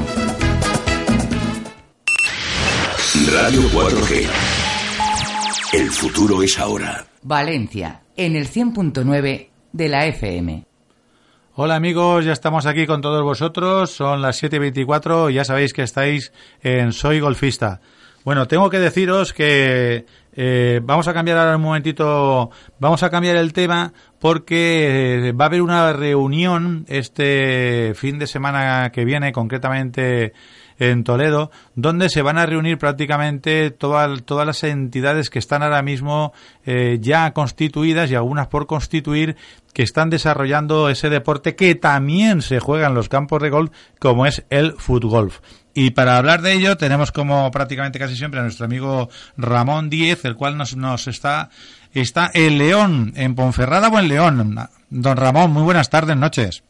[3.33, 4.29] Radio 4G.
[5.73, 7.07] El futuro es ahora.
[7.23, 10.65] Valencia, en el 100.9 de la FM.
[11.55, 15.83] Hola amigos, ya estamos aquí con todos vosotros, son las 7.24 y ya sabéis que
[15.83, 17.83] estáis en Soy Golfista.
[18.25, 23.37] Bueno, tengo que deciros que eh, vamos a cambiar ahora un momentito, vamos a cambiar
[23.37, 29.31] el tema porque eh, va a haber una reunión este fin de semana que viene,
[29.31, 30.33] concretamente
[30.79, 35.83] en Toledo, donde se van a reunir prácticamente todas, todas las entidades que están ahora
[35.83, 36.33] mismo
[36.65, 39.37] eh, ya constituidas y algunas por constituir
[39.73, 44.27] que están desarrollando ese deporte que también se juega en los campos de golf, como
[44.27, 45.41] es el futgolf.
[45.75, 50.25] Y para hablar de ello tenemos como prácticamente casi siempre a nuestro amigo Ramón Díez,
[50.25, 51.49] el cual nos, nos está,
[51.95, 54.69] está en León, en Ponferrada o en León.
[54.91, 56.63] Don Ramón, muy buenas tardes, noches.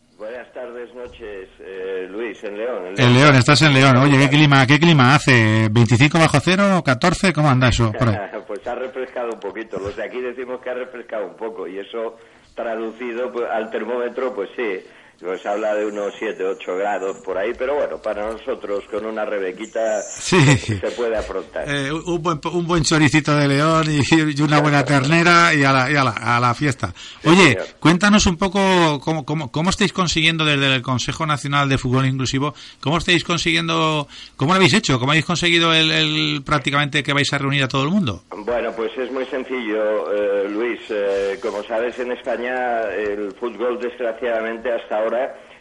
[2.43, 2.87] Eh, Luis, en León.
[2.87, 3.97] En En León, estás en León.
[3.97, 5.71] Oye, ¿qué clima, qué clima hace?
[5.71, 7.33] ¿25 bajo cero o 14?
[7.33, 7.93] ¿Cómo anda eso?
[7.99, 8.17] Por ahí?
[8.47, 9.79] pues ha refrescado un poquito.
[9.79, 12.17] Los de aquí decimos que ha refrescado un poco y eso
[12.55, 14.81] traducido pues, al termómetro, pues sí,
[15.23, 19.25] pues habla de unos 7, 8 grados por ahí, pero bueno, para nosotros con una
[19.25, 20.41] rebequita Sí.
[20.59, 21.65] se puede afrontar.
[21.69, 24.01] Eh, un, buen, un buen choricito de león y,
[24.37, 26.93] y una buena ternera y a la, y a la, a la fiesta.
[27.25, 27.67] Oye, señor.
[27.79, 32.55] cuéntanos un poco cómo, cómo, cómo estáis consiguiendo desde el Consejo Nacional de Fútbol Inclusivo,
[32.81, 37.33] cómo estáis consiguiendo, cómo lo habéis hecho, cómo habéis conseguido el, el prácticamente que vais
[37.33, 38.23] a reunir a todo el mundo.
[38.45, 40.81] Bueno, pues es muy sencillo, eh, Luis.
[40.91, 45.12] Eh, como sabes, en España el fútbol, desgraciadamente, hasta ahora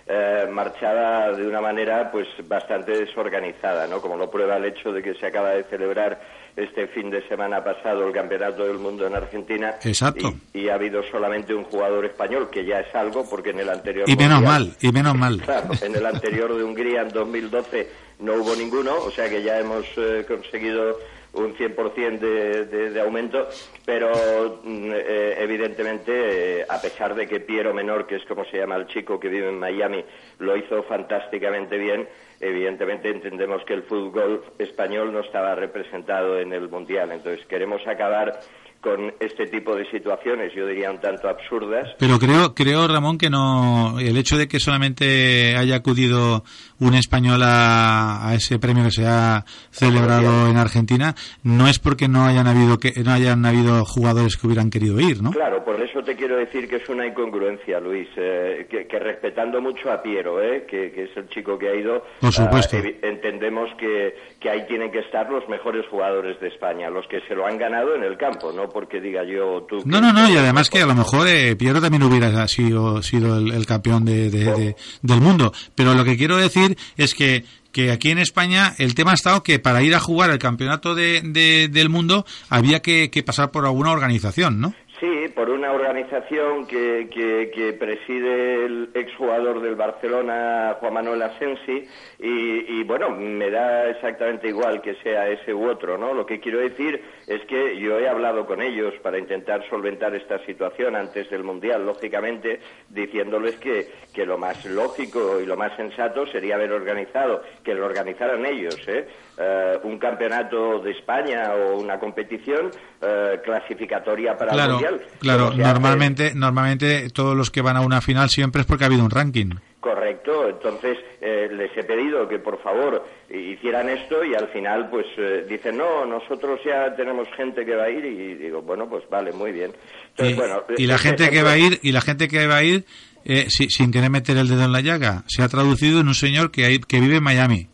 [0.07, 4.01] eh, marchaba de una manera pues bastante desorganizada, ¿no?
[4.01, 6.19] Como lo prueba el hecho de que se acaba de celebrar
[6.55, 9.75] este fin de semana pasado el Campeonato del Mundo en Argentina.
[9.83, 10.33] Exacto.
[10.53, 13.69] Y, y ha habido solamente un jugador español, que ya es algo, porque en el
[13.69, 14.09] anterior...
[14.09, 15.41] Y menos Mundial- mal, y menos mal.
[15.45, 17.87] Claro, en el anterior de Hungría en 2012
[18.19, 20.97] no hubo ninguno, o sea que ya hemos eh, conseguido
[21.33, 23.47] un 100% de, de, de aumento,
[23.85, 28.57] pero mm, eh, evidentemente, eh, a pesar de que Piero Menor, que es como se
[28.57, 30.03] llama el chico que vive en Miami,
[30.39, 32.07] lo hizo fantásticamente bien,
[32.39, 38.39] evidentemente entendemos que el fútbol español no estaba representado en el Mundial, entonces queremos acabar
[38.81, 43.29] con este tipo de situaciones, yo diría un tanto absurdas, Pero creo, creo Ramón que
[43.29, 46.43] no, el hecho de que solamente haya acudido
[46.81, 52.25] un español a, ese premio que se ha celebrado en Argentina, no es porque no
[52.25, 55.31] hayan habido que no hayan habido jugadores que hubieran querido ir, ¿no?
[55.31, 59.61] Claro, por eso te quiero decir que es una incongruencia, Luis, eh, que, que respetando
[59.61, 62.77] mucho a Piero, eh, que, que es el chico que ha ido, Por supuesto.
[62.77, 67.21] ah, entendemos que, que ahí tienen que estar los mejores jugadores de España, los que
[67.27, 69.77] se lo han ganado en el campo, no porque diga yo tú.
[69.85, 73.37] No, no, no, y además que a lo mejor eh, Piero también hubiera sido, sido
[73.37, 75.51] el, el campeón de, de- de- del mundo.
[75.75, 79.43] Pero lo que quiero decir es que, que aquí en España el tema ha estado
[79.43, 83.51] que para ir a jugar el campeonato de, de- del mundo había que, que pasar
[83.51, 84.73] por alguna organización, ¿no?
[85.01, 91.87] Sí, por una organización que, que, que preside el exjugador del Barcelona, Juan Manuel Asensi,
[92.19, 96.13] y, y, bueno, me da exactamente igual que sea ese u otro, ¿no?
[96.13, 100.37] Lo que quiero decir es que yo he hablado con ellos para intentar solventar esta
[100.45, 106.27] situación antes del Mundial, lógicamente, diciéndoles que, que lo más lógico y lo más sensato
[106.27, 109.07] sería haber organizado, que lo organizaran ellos, ¿eh?
[109.43, 112.69] Eh, un campeonato de España o una competición
[113.01, 118.01] eh, clasificatoria para el Claro, Claro, hace- normalmente, normalmente todos los que van a una
[118.01, 119.51] final siempre es porque ha habido un ranking.
[119.79, 125.07] Correcto, entonces eh, les he pedido que por favor hicieran esto y al final pues
[125.17, 129.03] eh, dicen no, nosotros ya tenemos gente que va a ir y digo bueno pues
[129.09, 129.71] vale muy bien.
[130.09, 132.57] Entonces, Y, bueno, y la gente que va a ir, y la gente que va
[132.57, 132.85] a ir,
[133.25, 136.13] eh, si- sin querer meter el dedo en la llaga, se ha traducido en un
[136.15, 137.67] señor que, hay- que vive en Miami.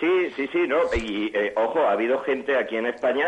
[0.00, 0.78] Sí, sí, sí, no.
[0.94, 3.24] Y eh, ojo, ha habido gente aquí en España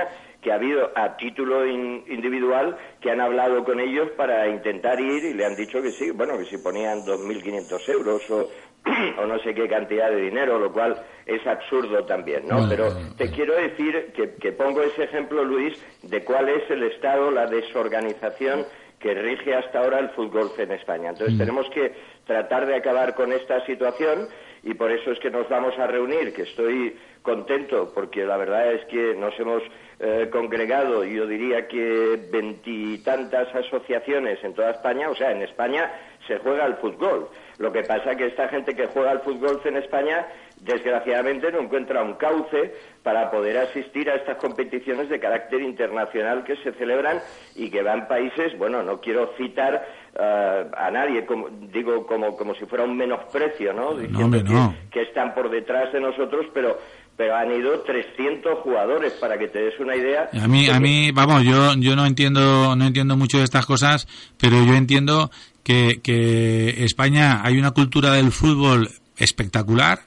[0.46, 5.24] que ha habido a título in- individual que han hablado con ellos para intentar ir
[5.24, 8.48] y le han dicho que sí, bueno, que si ponían 2.500 euros o,
[9.22, 12.58] o no sé qué cantidad de dinero, lo cual es absurdo también, ¿no?
[12.58, 16.70] Vale, Pero vale, te quiero decir que, que pongo ese ejemplo, Luis, de cuál es
[16.70, 18.66] el estado, la desorganización
[19.00, 21.10] que rige hasta ahora el fútbol en España.
[21.10, 21.38] Entonces Mm.
[21.38, 21.92] tenemos que
[22.24, 24.28] tratar de acabar con esta situación
[24.62, 28.72] y por eso es que nos vamos a reunir, que estoy contento porque la verdad
[28.72, 29.62] es que nos hemos
[29.98, 35.90] eh, congregado, yo diría que veintitantas asociaciones en toda España, o sea, en España
[36.26, 37.28] se juega al fútbol.
[37.58, 40.26] Lo que pasa que esta gente que juega al fútbol en España,
[40.60, 46.56] desgraciadamente no encuentra un cauce para poder asistir a estas competiciones de carácter internacional que
[46.56, 47.20] se celebran
[47.54, 49.86] y que van países, bueno, no quiero citar
[50.18, 53.94] eh, a nadie, como, digo como, como si fuera un menosprecio, ¿no?
[53.94, 54.74] Diciendo hombre, no.
[54.90, 56.78] que, que están por detrás de nosotros, pero
[57.16, 60.28] pero han ido 300 jugadores para que te des una idea.
[60.32, 64.06] A mí, a mí, vamos, yo, yo no entiendo, no entiendo mucho de estas cosas,
[64.38, 65.30] pero yo entiendo
[65.62, 70.00] que, que España hay una cultura del fútbol espectacular.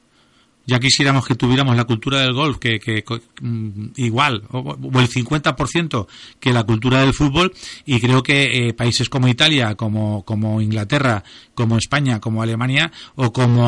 [0.69, 4.99] Ya quisiéramos que tuviéramos la cultura del golf, que, que co- mm, igual, o, o
[4.99, 6.07] el 50%
[6.39, 7.51] que la cultura del fútbol,
[7.85, 11.23] y creo que eh, países como Italia, como, como Inglaterra,
[11.55, 13.67] como España, como Alemania, o como,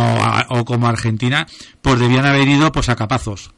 [0.50, 1.48] o como Argentina,
[1.82, 3.52] pues debían haber ido pues a capazos.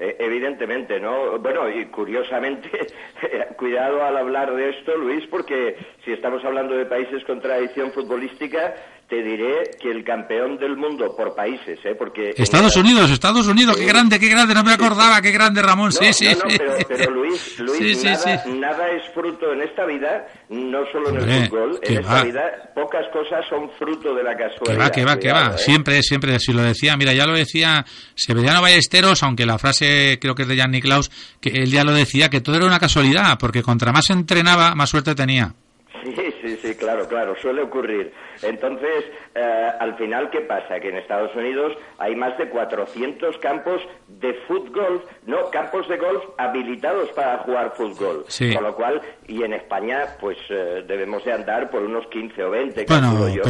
[0.00, 1.38] Eh, evidentemente, ¿no?
[1.40, 2.70] Bueno, y curiosamente,
[3.58, 8.74] cuidado al hablar de esto, Luis, porque si estamos hablando de países con tradición futbolística,
[9.08, 11.94] te diré que el campeón del mundo por países, ¿eh?
[11.98, 12.34] Porque...
[12.36, 16.04] Estados Unidos, Estados Unidos, qué grande, qué grande, no me acordaba, qué grande Ramón, sí,
[16.08, 16.56] No, sí, no, no, sí.
[16.58, 18.50] pero, pero Luis, Luis Sí, sí, nada, sí.
[18.50, 22.22] nada es fruto en esta vida, no solo en el fútbol, que en esta va.
[22.22, 22.42] vida
[22.74, 24.84] pocas cosas son fruto de la Que casualidad.
[24.86, 25.54] va, que va, que va.
[25.54, 25.58] ¿eh?
[25.58, 30.34] Siempre, siempre, si lo decía, mira, ya lo decía Severiano Ballesteros, aunque la frase creo
[30.34, 33.38] que es de Jan Niklaus, que él ya lo decía, que todo era una casualidad,
[33.38, 35.54] porque contra más entrenaba, más suerte tenía.
[36.02, 38.12] Sí, sí, sí, claro, claro, suele ocurrir.
[38.42, 40.80] Entonces, eh, al final, ¿qué pasa?
[40.80, 46.22] Que en Estados Unidos hay más de 400 campos de fútbol, no, campos de golf
[46.38, 48.24] habilitados para jugar fútbol.
[48.28, 48.54] Sí.
[48.54, 52.50] Con lo cual, y en España, pues eh, debemos de andar por unos 15 o
[52.50, 52.84] 20.
[52.88, 53.42] Bueno, yo,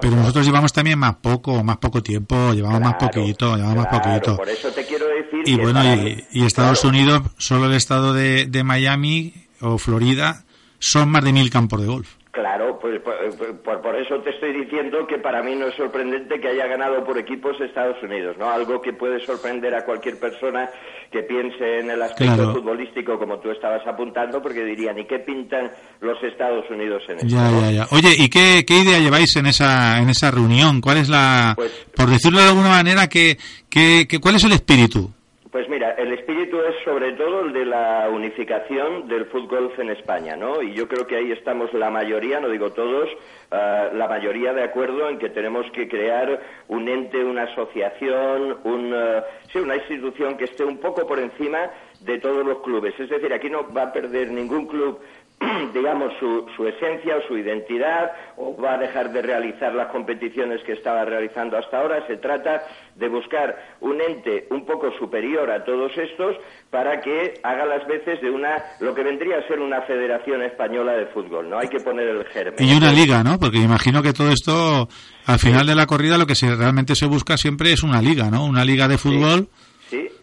[0.00, 4.04] pero, nosotros llevamos también más poco, más poco tiempo, llevamos más poquito, llevamos más claro,
[4.04, 4.36] poquito.
[4.36, 7.74] Por eso te quiero decir Y que bueno, para y, Estados claro, Unidos, solo el
[7.74, 10.44] estado de, de Miami o Florida,
[10.80, 12.16] son más de mil campos de golf.
[12.32, 13.16] Claro, pues por,
[13.60, 17.04] por- por eso te estoy diciendo que para mí no es sorprendente que haya ganado
[17.04, 18.48] por equipos Estados Unidos, ¿no?
[18.48, 20.70] Algo que puede sorprender a cualquier persona
[21.10, 22.54] que piense en el aspecto Claro.
[22.54, 27.26] futbolístico como tú estabas apuntando, porque dirían, ¿y qué pintan los Estados Unidos en esto?
[27.28, 27.60] Ya, no?
[27.62, 27.86] ya, ya.
[27.90, 30.80] Oye, ¿y qué, qué idea lleváis en esa, en esa reunión?
[30.80, 33.38] ¿Cuál es la, Pues- por decirlo de alguna manera, que,
[33.68, 35.10] que, que- cuál es el espíritu?
[35.50, 40.36] Pues mira, el espíritu es sobre todo el de la unificación del fútbol en España,
[40.36, 40.62] ¿no?
[40.62, 43.08] Y yo creo que ahí estamos la mayoría, no digo todos,
[43.50, 48.94] ah, la mayoría de acuerdo en que tenemos que crear un ente, una asociación, un,
[48.94, 52.94] ah, sí, una institución que esté un poco por encima de todos los clubes.
[53.00, 55.00] Es decir, aquí no va a perder ningún club
[55.74, 60.62] digamos, su, su esencia o su identidad, o va a dejar de realizar las competiciones
[60.64, 62.06] que estaba realizando hasta ahora.
[62.06, 62.62] Se trata
[62.94, 66.36] de buscar un ente un poco superior a todos estos
[66.70, 70.92] para que haga las veces de una, lo que vendría a ser una federación española
[70.92, 71.58] de fútbol, ¿no?
[71.58, 72.56] Hay que poner el germen.
[72.58, 73.38] Y una liga, ¿no?
[73.38, 74.88] Porque imagino que todo esto,
[75.24, 78.30] al final de la corrida, lo que se, realmente se busca siempre es una liga,
[78.30, 78.44] ¿no?
[78.44, 79.48] Una liga de fútbol.
[79.50, 79.59] Sí,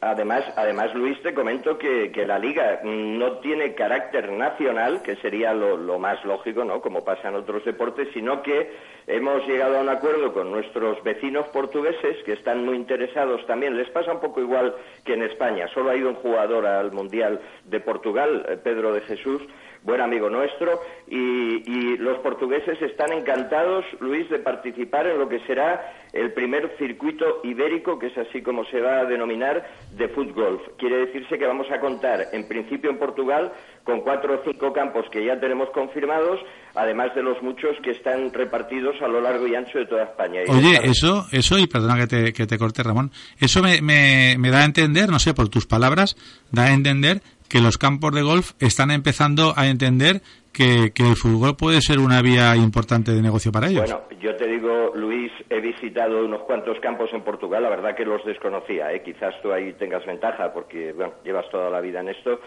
[0.01, 5.53] además, además Luis, te comento que, que la liga no tiene carácter nacional, que sería
[5.53, 6.81] lo, lo más lógico, ¿no?
[6.81, 8.71] Como pasa en otros deportes, sino que
[9.07, 13.77] hemos llegado a un acuerdo con nuestros vecinos portugueses que están muy interesados también.
[13.77, 15.67] Les pasa un poco igual que en España.
[15.73, 19.41] Solo ha ido un jugador al Mundial de Portugal, eh, Pedro de Jesús,
[19.87, 25.39] buen amigo nuestro, y, y los portugueses están encantados, Luis, de participar en lo que
[25.47, 30.59] será el primer circuito ibérico, que es así como se va a denominar, de fútbol.
[30.77, 33.53] Quiere decirse que vamos a contar, en principio en Portugal,
[33.85, 36.41] con cuatro o cinco campos que ya tenemos confirmados,
[36.75, 40.41] además de los muchos que están repartidos a lo largo y ancho de toda España.
[40.45, 44.35] Y Oye, eso, eso, y perdona que te, que te corte, Ramón, eso me, me,
[44.37, 46.17] me da a entender, no sé, por tus palabras,
[46.51, 50.21] da a entender que los campos de golf están empezando a entender
[50.53, 53.83] que, que el fútbol puede ser una vía importante de negocio para ellos.
[53.83, 58.05] Bueno, yo te digo, Luis, he visitado unos cuantos campos en Portugal, la verdad que
[58.05, 59.01] los desconocía, ¿eh?
[59.03, 62.39] quizás tú ahí tengas ventaja porque bueno, llevas toda la vida en esto,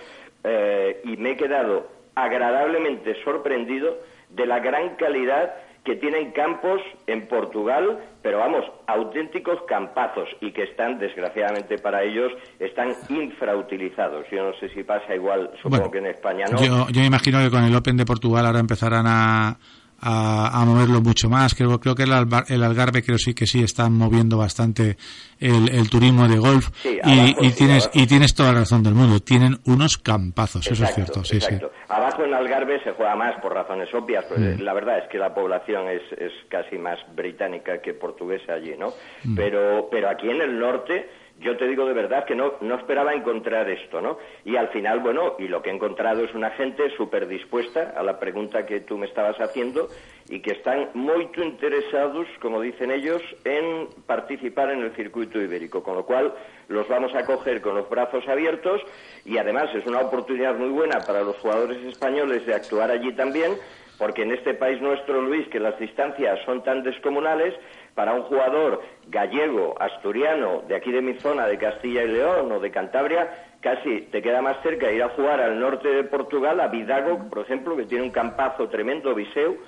[0.44, 3.98] eh, y me he quedado agradablemente sorprendido
[4.30, 10.64] de la gran calidad que tienen campos en Portugal, pero vamos, auténticos campazos y que
[10.64, 14.26] están, desgraciadamente para ellos, están infrautilizados.
[14.30, 16.62] Yo no sé si pasa igual, supongo Bueno, que en España no.
[16.62, 19.58] Yo, yo imagino que con el Open de Portugal ahora empezarán a,
[20.00, 21.54] a, a moverlo mucho más.
[21.54, 22.12] Creo, creo que el,
[22.48, 24.96] el Algarve creo sí que sí están moviendo bastante
[25.38, 26.70] el, el turismo de golf.
[26.82, 27.98] Sí, y, abajo, y sí, tienes abajo.
[28.00, 29.20] y tienes toda la razón del mundo.
[29.20, 31.24] Tienen unos campazos, eso es cierto.
[31.24, 31.46] Sí, sí.
[31.46, 31.70] exacto.
[31.88, 34.62] Abajo en Algarve se juega más por razones obvias, pues Mm.
[34.62, 38.88] la verdad es que la población es, es casi más británica que portuguesa allí, ¿no?
[39.24, 39.34] Mm.
[39.36, 41.08] Pero, pero aquí en el norte,
[41.40, 44.18] yo te digo de verdad que no, no esperaba encontrar esto, ¿no?
[44.44, 48.02] Y al final, bueno, y lo que he encontrado es una gente súper dispuesta a
[48.02, 49.88] la pregunta que tú me estabas haciendo
[50.28, 55.96] y que están muy interesados, como dicen ellos, en participar en el circuito ibérico, con
[55.96, 56.34] lo cual
[56.68, 58.80] los vamos a coger con los brazos abiertos
[59.24, 63.52] y además es una oportunidad muy buena para los jugadores españoles de actuar allí también,
[63.98, 67.54] porque en este país nuestro, Luis, que las distancias son tan descomunales,
[67.94, 72.60] para un jugador gallego, asturiano, de aquí de mi zona, de Castilla y León o
[72.60, 73.28] de Cantabria,
[73.60, 77.40] casi te queda más cerca ir a jugar al norte de Portugal, a Vidago, por
[77.40, 79.58] ejemplo, que tiene un campazo tremendo, Viseu,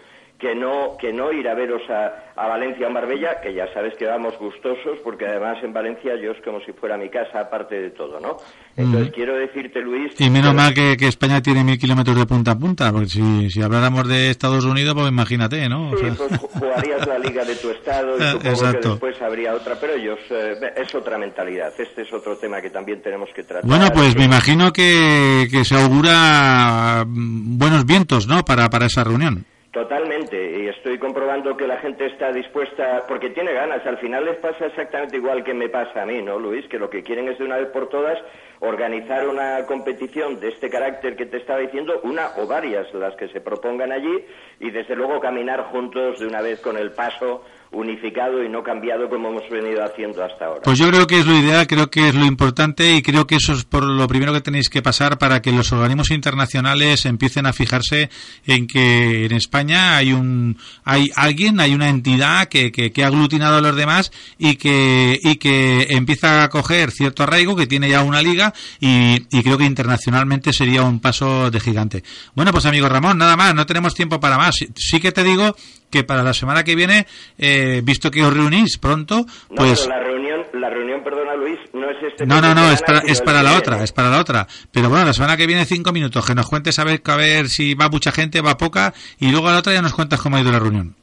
[0.42, 3.94] que no, que no ir a veros a, a Valencia o Marbella, que ya sabes
[3.96, 7.76] que vamos gustosos, porque además en Valencia yo es como si fuera mi casa, aparte
[7.80, 8.38] de todo, ¿no?
[8.76, 9.14] Entonces Mm.
[9.14, 10.12] quiero decirte, Luis...
[10.18, 13.06] Y menos que- mal que, que España tiene mil kilómetros de punta a punta, porque
[13.06, 15.90] si, si habláramos de Estados Unidos, pues imagínate, ¿no?
[15.92, 18.80] O Sí, sea, pues ju- jugarías la liga de tu estado y supongo exacto.
[18.80, 21.72] que después habría otra, pero ellos eh, es otra mentalidad.
[21.78, 23.68] Este es otro tema que también tenemos que tratar.
[23.70, 28.42] Bueno, pues me imagino que, que se augura mm, buenos vientos, ¿no?
[28.44, 29.44] Para, para esa reunión.
[29.72, 34.36] Totalmente, y estoy comprobando que la gente está dispuesta, porque tiene ganas, al final les
[34.36, 36.68] pasa exactamente igual que me pasa a mí, ¿no, Luis?
[36.68, 38.18] Que lo que quieren es de una vez por todas
[38.60, 43.28] organizar una competición de este carácter que te estaba diciendo, una o varias las que
[43.28, 44.22] se propongan allí,
[44.60, 47.42] y desde luego caminar juntos de una vez con el paso
[47.72, 50.60] unificado y no cambiado como hemos venido haciendo hasta ahora.
[50.62, 53.36] Pues yo creo que es lo ideal, creo que es lo importante y creo que
[53.36, 57.46] eso es por lo primero que tenéis que pasar para que los organismos internacionales empiecen
[57.46, 58.10] a fijarse
[58.46, 63.56] en que en España hay un hay alguien, hay una entidad que, que, ha aglutinado
[63.56, 68.02] a los demás y que y que empieza a coger cierto arraigo que tiene ya
[68.02, 72.02] una liga y, y creo que internacionalmente sería un paso de gigante.
[72.34, 74.56] Bueno, pues amigo Ramón, nada más, no tenemos tiempo para más.
[74.76, 75.56] Sí que te digo
[75.92, 77.06] que para la semana que viene,
[77.36, 79.86] eh, visto que os reunís pronto, pues...
[79.86, 82.26] No, la reunión, la reunión, perdona Luis, no es este...
[82.26, 84.46] No, no, no, es para, es para la otra, es para la otra.
[84.70, 87.48] Pero bueno, la semana que viene cinco minutos, que nos cuentes a ver, a ver
[87.48, 90.36] si va mucha gente, va poca, y luego a la otra ya nos cuentas cómo
[90.36, 90.94] ha ido la reunión.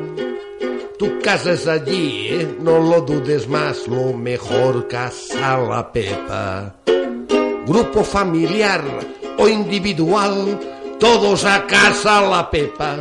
[0.97, 2.57] Tu casa es allí, ¿eh?
[2.59, 6.75] no lo dudes más, lo mejor casa la Pepa.
[7.65, 8.83] Grupo familiar
[9.37, 10.59] o individual,
[10.99, 12.97] todos a casa la Pepa.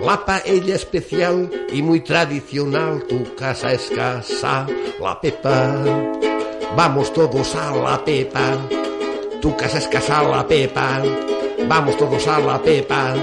[0.00, 4.66] La paella especial y muy tradicional, tu casa es casa
[5.00, 5.82] la Pepa.
[6.76, 8.58] Vamos todos a la Pepa,
[9.40, 11.02] tu casa es casa la Pepa.
[11.66, 13.14] Vamos todos a la Pepa,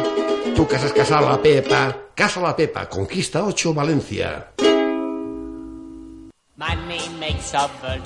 [0.55, 2.01] tu casa es casa la Pepa.
[2.21, 4.51] Casa La Pepa, Conquista 8, Valencia.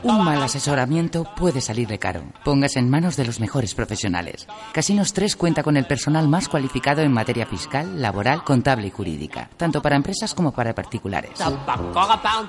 [0.04, 2.24] Un mal asesoramiento puede salirle caro.
[2.44, 4.48] Póngase en manos de los mejores profesionales.
[4.72, 9.50] Casinos 3 cuenta con el personal más cualificado en materia fiscal, laboral, contable y jurídica,
[9.58, 11.32] tanto para empresas como para particulares.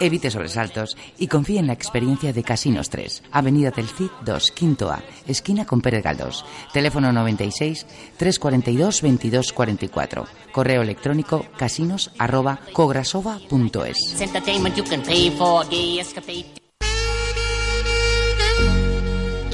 [0.00, 4.90] Evite sobresaltos y confíe en la experiencia de Casinos 3, Avenida del Cid 2, Quinto
[4.90, 6.44] A, esquina con Pérez Galdós.
[6.72, 7.86] Teléfono 96
[8.16, 10.45] 342 2244.
[10.56, 14.16] Correo electrónico casinos arroba cograsova.es.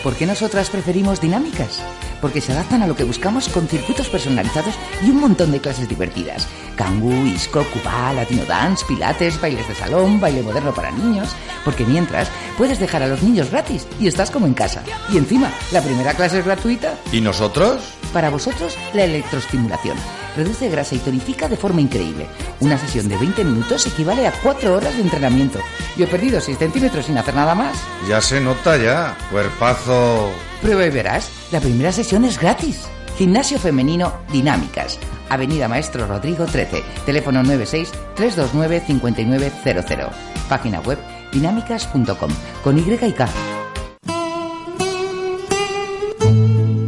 [0.06, 1.82] ¿Por qué nosotras preferimos dinámicas?
[2.20, 5.88] Porque se adaptan a lo que buscamos con circuitos personalizados y un montón de clases
[5.88, 6.46] divertidas.
[6.76, 11.34] Kangoo, Isco, Cuba, Latino Dance, Pilates, bailes de salón, baile moderno para niños.
[11.64, 14.84] Porque mientras, puedes dejar a los niños gratis y estás como en casa.
[15.12, 16.94] Y encima, la primera clase es gratuita.
[17.10, 17.82] ¿Y nosotros?
[18.12, 19.96] Para vosotros, la electroestimulación.
[20.36, 22.26] Reduce grasa y tonifica de forma increíble.
[22.60, 25.60] Una sesión de 20 minutos equivale a 4 horas de entrenamiento.
[25.96, 27.78] Yo he perdido 6 centímetros sin hacer nada más.
[28.08, 29.16] Ya se nota ya.
[29.30, 30.30] Cuerpazo.
[30.60, 31.30] Prueba y verás.
[31.50, 32.82] La primera sesión es gratis.
[33.16, 34.98] Gimnasio Femenino Dinámicas.
[35.30, 36.82] Avenida Maestro Rodrigo 13.
[37.06, 40.12] Teléfono 96 329 5900.
[40.48, 40.98] Página web
[41.32, 42.30] dinámicas.com.
[42.62, 43.28] Con Y y K.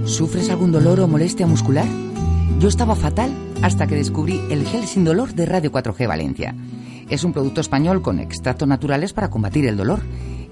[0.05, 1.86] ¿Sufres algún dolor o molestia muscular?
[2.59, 3.30] Yo estaba fatal
[3.62, 6.56] hasta que descubrí el gel sin dolor de Radio 4G Valencia.
[7.09, 10.00] Es un producto español con extractos naturales para combatir el dolor,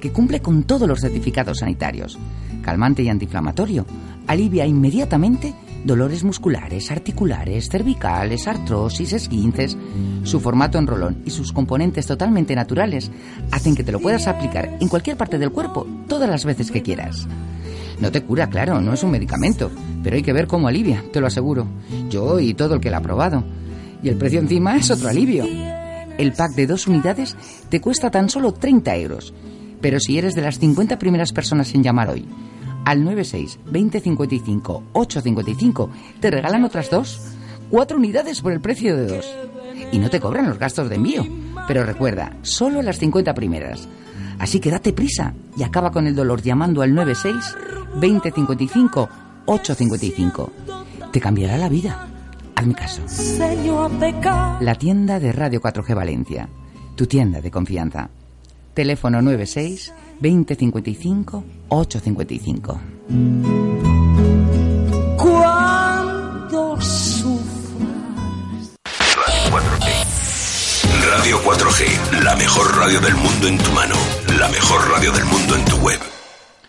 [0.01, 2.17] que cumple con todos los certificados sanitarios.
[2.63, 3.87] Calmante y antiinflamatorio.
[4.29, 5.53] Alivia inmediatamente
[5.83, 9.77] dolores musculares, articulares, cervicales, artrosis, esguinces.
[10.23, 13.11] Su formato en rolón y sus componentes totalmente naturales
[13.51, 16.83] hacen que te lo puedas aplicar en cualquier parte del cuerpo todas las veces que
[16.83, 17.27] quieras.
[18.01, 19.71] No te cura, claro, no es un medicamento,
[20.03, 21.67] pero hay que ver cómo alivia, te lo aseguro.
[22.11, 23.43] Yo y todo el que la ha probado.
[24.03, 25.45] Y el precio encima es otro alivio.
[26.19, 27.37] El pack de dos unidades
[27.69, 29.35] te cuesta tan solo 30 euros.
[29.81, 32.27] Pero si eres de las 50 primeras personas en llamar hoy
[32.87, 35.91] al 96 2055 855
[36.21, 37.21] te regalan otras dos.
[37.69, 39.27] Cuatro unidades por el precio de dos.
[39.91, 41.27] Y no te cobran los gastos de envío.
[41.67, 43.89] Pero recuerda, solo las 50 primeras.
[44.39, 47.57] Así que date prisa y acaba con el dolor llamando al 96
[47.95, 49.09] 2055
[49.47, 50.53] 855.
[51.13, 52.09] Te cambiará la vida.
[52.55, 53.03] Hazme caso.
[54.61, 56.49] La tienda de Radio 4G Valencia.
[56.95, 58.11] Tu tienda de confianza.
[58.75, 63.96] Teléfono 96 2055 855.
[72.37, 73.95] La mejor radio del mundo en tu mano.
[74.39, 75.99] La mejor radio del mundo en tu web.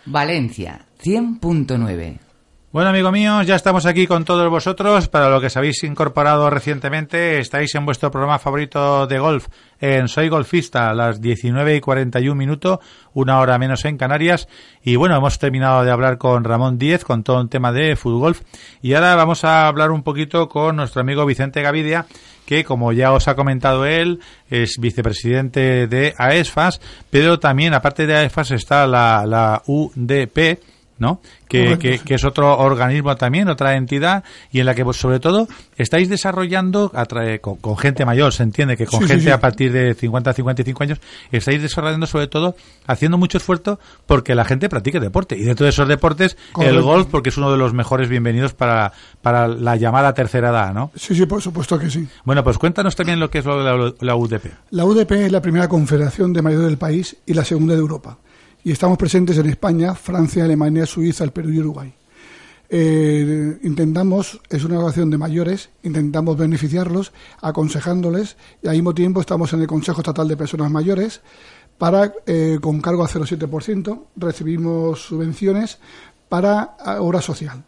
[0.06, 2.27] Valencia 100.9.
[2.70, 5.08] Bueno, amigo míos, ya estamos aquí con todos vosotros.
[5.08, 9.46] Para lo que os habéis incorporado recientemente, estáis en vuestro programa favorito de golf,
[9.80, 12.80] en Soy Golfista, a las 19 y 41 minutos,
[13.14, 14.48] una hora menos en Canarias.
[14.82, 18.36] Y bueno, hemos terminado de hablar con Ramón Díez, con todo un tema de fútbol.
[18.82, 22.04] Y ahora vamos a hablar un poquito con nuestro amigo Vicente Gavidia,
[22.44, 28.14] que como ya os ha comentado él, es vicepresidente de AESFAS, pero también, aparte de
[28.14, 30.60] AESFAS, está la, la UDP,
[30.98, 31.20] ¿no?
[31.48, 35.48] Que, que, es otro organismo también, otra entidad, y en la que pues, sobre todo
[35.76, 39.30] estáis desarrollando tra- con, con gente mayor, se entiende que con Sí, gente sí.
[39.30, 41.00] a partir de 50 a 55 años,
[41.32, 42.54] estáis desarrollando sobre todo,
[42.86, 45.36] haciendo mucho esfuerzo porque la gente practique deporte.
[45.38, 48.92] Y dentro de esos deportes, el golf, porque es uno de los mejores bienvenidos para,
[49.22, 50.90] para la llamada tercera edad, ¿no?
[50.96, 52.06] Sí, sí, por supuesto que sí.
[52.24, 54.46] Bueno, pues cuéntanos también lo que es lo de la, la UDP.
[54.70, 58.18] La UDP es la primera confederación de mayores del país y la segunda de Europa.
[58.68, 61.94] Y estamos presentes en España, Francia, Alemania, Suiza, el Perú y Uruguay.
[62.68, 69.54] Eh, intentamos, es una asociación de mayores, intentamos beneficiarlos, aconsejándoles y al mismo tiempo estamos
[69.54, 71.22] en el Consejo Estatal de Personas Mayores
[71.78, 75.78] para, eh, con cargo a 0,7%, recibimos subvenciones
[76.28, 77.64] para ah, obra social.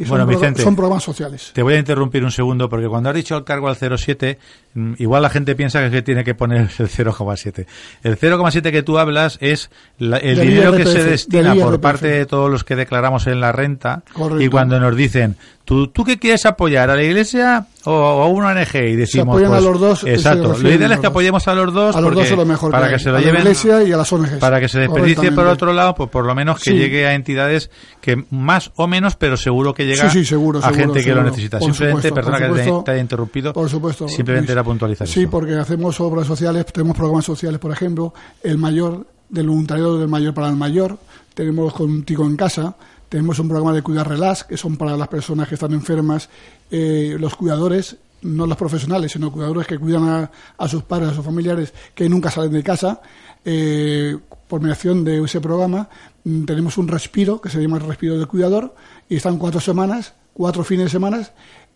[0.00, 0.62] Y son, Bueno, Vicente.
[0.62, 1.50] son programas sociales.
[1.52, 4.38] Te voy a interrumpir un segundo porque cuando has dicho el cargo al 0,7,
[4.72, 7.66] mm, igual la gente piensa que, es que tiene que poner el 0,7.
[8.02, 12.06] El 0,7 que tú hablas es la- el Del dinero que se destina por parte
[12.08, 14.42] de todos los que declaramos en la renta Correcto.
[14.42, 15.36] y cuando nos dicen,
[15.70, 16.90] ¿tú, ¿tú qué quieres apoyar?
[16.90, 18.74] ¿A la iglesia o, a una ONG?
[18.74, 20.56] Y decimos, apoyan a pues, los dos, Exacto.
[20.60, 22.88] Lo ideal es que apoyemos a los dos A los dos es lo mejor para
[22.90, 24.38] que se lo A la lleven iglesia y a las ONGs.
[24.40, 26.76] para que se desperdicie por otro lado, pues por lo menos que Sí.
[26.76, 30.62] llegue a entidades que más o menos, pero seguro que llega Sí, sí, seguro, a
[30.62, 31.60] seguro, gente que lo necesita.
[31.60, 33.52] Por Simplemente, supuesto, que te, haya interrumpido.
[33.52, 34.08] Por supuesto.
[34.08, 35.30] Simplemente era puntualizar Sí, eso.
[35.30, 38.12] porque hacemos obras sociales, tenemos programas sociales, por ejemplo,
[38.42, 40.98] el mayor, del voluntariado del mayor para el mayor,
[41.34, 42.74] tenemos contigo en casa,
[43.10, 46.30] tenemos un programa de cuidar relax, que son para las personas que están enfermas,
[46.70, 51.14] eh, los cuidadores, no los profesionales, sino cuidadores que cuidan a, a sus padres, a
[51.14, 53.02] sus familiares que nunca salen de casa.
[53.44, 55.88] Eh, por mediación de ese programa,
[56.24, 58.74] mm, tenemos un respiro que se llama el respiro del cuidador
[59.08, 61.28] y están cuatro semanas, cuatro fines de semana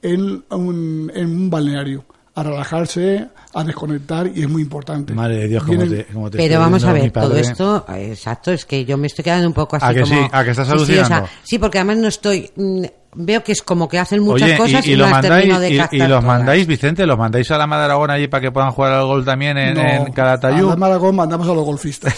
[0.03, 2.05] en en un balneario
[2.37, 5.15] a relajarse, a desconectar y es muy importante.
[5.15, 8.09] Madre de Dios, cómo Vienen- te, cómo te Pero vamos a ver, todo esto, eh,
[8.11, 10.15] exacto, es que yo me estoy quedando un poco así ¿A que como...
[10.15, 10.29] sí?
[10.33, 11.29] ¿A que estás Sí, sí, o sea, alucinando?
[11.45, 12.51] sí, porque además no estoy...
[12.57, 12.85] mm,
[13.17, 15.43] Veo que es como que hacen muchas Oye, cosas y, y, no lo las mandáis,
[15.45, 16.25] termino de y- y, los todas.
[16.25, 19.57] mandáis, Vicente, los mandáis a la Madaragón allí para que puedan jugar al gol también
[19.57, 20.73] en, No, en Calatayud.
[20.73, 22.13] A Maragón mandamos a los golfistas.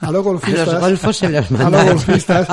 [0.00, 0.66] A los golfistas.
[0.68, 1.84] A los golfos se los a los mandamos.
[2.06, 2.48] golfistas.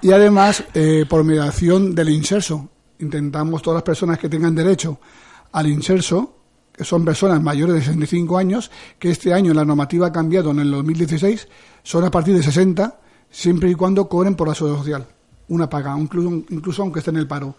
[0.00, 2.66] Y además, eh, por mediación del inserso,
[3.00, 4.98] intentamos todas las personas que tengan derecho
[5.52, 6.43] al inserso,
[6.76, 10.58] que son personas mayores de 65 años, que este año la normativa ha cambiado en
[10.60, 11.48] el 2016,
[11.82, 12.98] son a partir de 60,
[13.30, 15.06] siempre y cuando cobren por la seguridad social.
[15.48, 17.54] Una paga, incluso, incluso aunque estén en el paro.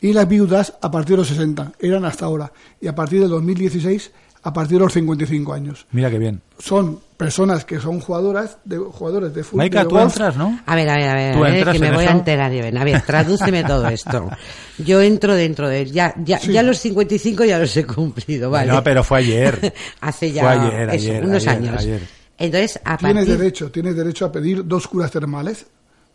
[0.00, 2.52] Y las viudas a partir de los 60, eran hasta ahora.
[2.80, 4.12] Y a partir del 2016,
[4.42, 6.40] a partir de los 55 años Mira qué bien.
[6.58, 9.58] son personas que son jugadoras de jugadores de fútbol.
[9.58, 10.12] Maika, tú golf.
[10.14, 10.58] entras, ¿no?
[10.66, 12.50] A ver, a ver, a ver, ¿Tú a ver, entras que me voy a enterar
[12.50, 12.76] bien.
[12.78, 14.30] A ver, tradúceme todo esto.
[14.78, 15.92] Yo entro dentro de él.
[15.92, 16.52] Ya, ya, Sí.
[16.52, 18.72] ya los 55 ya los he cumplido, ¿vale?
[18.72, 19.74] No, pero fue ayer.
[20.00, 21.80] Hace ya Fue ayer, eso, ayer, unos ayer, años.
[21.82, 22.00] ayer.
[22.38, 23.38] Entonces, a Tienes partir...
[23.38, 25.66] derecho, tienes derecho a pedir dos curas termales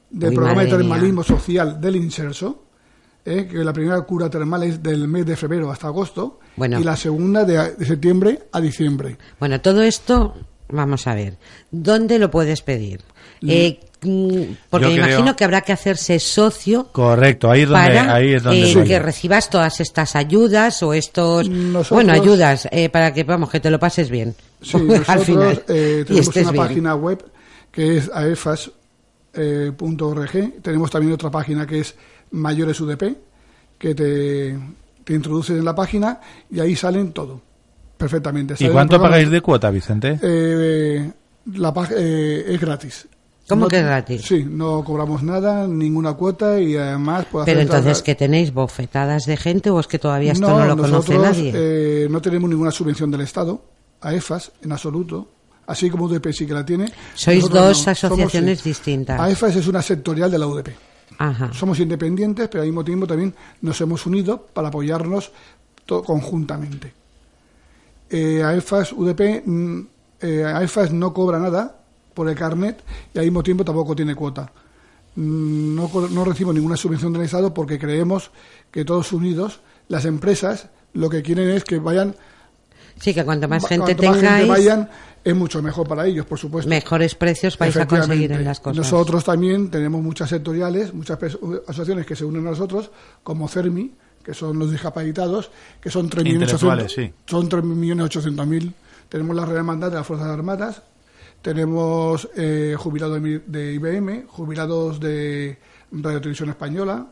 [0.09, 0.77] del Uy, programa de mía.
[0.77, 2.63] termalismo social del Inserso,
[3.23, 6.79] eh, que la primera cura termal es del mes de febrero hasta agosto Bueno.
[6.79, 9.17] y la segunda de, de septiembre a diciembre.
[9.39, 10.35] Bueno, todo esto,
[10.70, 11.38] vamos a ver,
[11.72, 13.01] ¿dónde lo puedes pedir?
[13.47, 17.86] Eh, mm, porque me creo- imagino que habrá que hacerse socio Correcto, ahí es donde,
[17.89, 22.68] para ahí es donde eh, que recibas todas estas ayudas o estos Nosotros- bueno ayudas
[22.72, 26.05] eh, para que vamos que te lo pases bien Sí, al nosotros final eh, y
[26.05, 26.63] tenemos una bien.
[26.63, 27.26] página web
[27.72, 28.72] que es AEFAS,
[29.34, 30.61] eh, punto .org.
[30.61, 31.93] Tenemos también otra página que es
[32.32, 33.18] Mayores UDP,
[33.78, 34.57] que te,
[35.03, 37.41] te introduces en la página y ahí salen todo
[37.97, 38.55] perfectamente.
[38.59, 40.19] ¿Y cuánto pagáis de cuota, Vicente?
[40.21, 41.11] Eh,
[41.53, 43.07] la eh, es gratis.
[43.47, 44.21] ¿Cómo No- que es gratis?
[44.23, 49.37] Sí, no cobramos nada, ninguna cuota y además puedo Pero entonces, ¿que tenéis bofetadas de
[49.37, 51.51] gente o es que todavía esto no, lo conoce nadie?
[51.55, 53.61] eh, no tenemos ninguna subvención del Estado
[54.01, 55.27] a EFAS en absoluto,
[55.67, 56.91] así como UDP sí que la tiene.
[57.13, 58.69] Sois nosotros dos Somos, asociaciones sí.
[58.69, 59.19] distintas.
[59.19, 60.69] AEFAS es una sectorial de la UDP.
[61.19, 61.53] Ajá.
[61.53, 65.31] Somos independientes, pero al mismo tiempo también nos hemos unido para apoyarnos
[65.87, 66.93] conjuntamente.
[68.18, 69.80] Eh, AEFAS UDP, mm,
[70.22, 71.76] eh, AEFAS no cobra nada
[72.13, 72.82] por el carnet
[73.13, 74.49] y al mismo tiempo tampoco tiene cuota.
[75.16, 78.32] Mm, No, no recibo ninguna subvención del Estado porque creemos
[78.72, 79.59] que todos unidos,
[79.89, 82.16] las empresas, lo que quieren es que vayan
[83.01, 84.89] Sí, que cuanto más gente cuanto más tengáis, vayan,
[85.22, 86.70] es mucho mejor para ellos, por supuesto.
[86.70, 88.78] mejores precios vais a conseguir en las cosas.
[88.78, 91.20] Nosotros también tenemos muchas sectoriales, muchas
[91.68, 92.91] asociaciones que se unen a nosotros,
[93.24, 93.91] como CERMI,
[94.26, 96.34] que son los discapacitados, que son 3.800.000.
[96.34, 97.13] Intelectuales, sí.
[97.28, 98.73] Son 3.800.000.
[99.07, 100.82] Tenemos la Real Hermandad de las Fuerzas Armadas,
[101.43, 105.59] tenemos eh, jubilados de, IBM, jubilados de
[105.91, 107.05] Radio Televisión Española,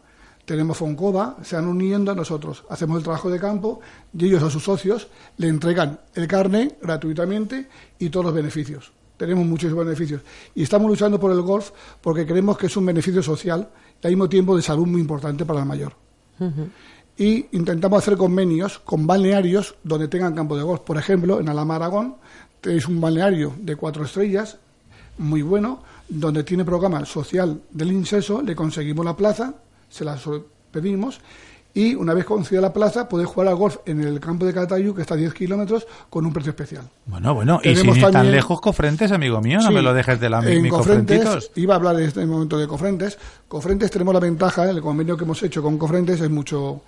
[0.43, 3.79] tenemos Foncova, se han uniendo a nosotros, hacemos el trabajo de campo
[4.17, 5.07] y ellos a sus socios
[5.37, 8.91] le entregan el carne gratuitamente y todos los beneficios.
[9.17, 10.21] Tenemos muchísimos beneficios.
[10.55, 11.69] Y estamos luchando por el golf
[12.01, 13.69] porque creemos que es un beneficio social
[14.01, 15.93] y al mismo tiempo de salud muy importante para el mayor
[17.17, 20.81] y intentamos hacer convenios con balnearios donde tengan campo de golf.
[20.81, 22.15] Por ejemplo, en Alhama Aragón
[22.61, 24.57] tenéis un balneario de cuatro estrellas,
[25.17, 29.53] muy bueno, donde tiene programa social del inceso, le conseguimos la plaza,
[29.89, 30.17] se la
[30.71, 31.19] pedimos,
[31.75, 34.93] y una vez concedida la plaza, puede jugar al golf en el campo de Catayu,
[34.93, 36.87] que está a 10 kilómetros, con un precio especial.
[37.07, 40.19] Bueno, bueno, y sin ir tan lejos, Cofrentes, amigo mío, no Sí, me lo dejes
[40.19, 41.51] de la en mi Cofrentes, Cofrentitos.
[41.55, 43.17] iba a hablar en este momento de Cofrentes.
[43.47, 46.81] Cofrentes tenemos la ventaja, el convenio que hemos hecho con Cofrentes es mucho.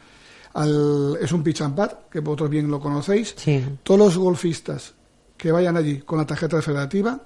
[0.56, 3.36] Al- es un pitch and pad, que vosotros bien lo conocéis.
[3.84, 4.94] Todos los golfistas
[5.38, 7.20] que vayan allí con la tarjeta federativa,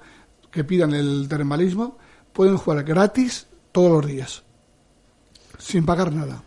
[0.51, 1.97] que pidan el termalismo,
[2.33, 4.43] pueden jugar gratis todos los días,
[5.57, 6.43] sin pagar nada.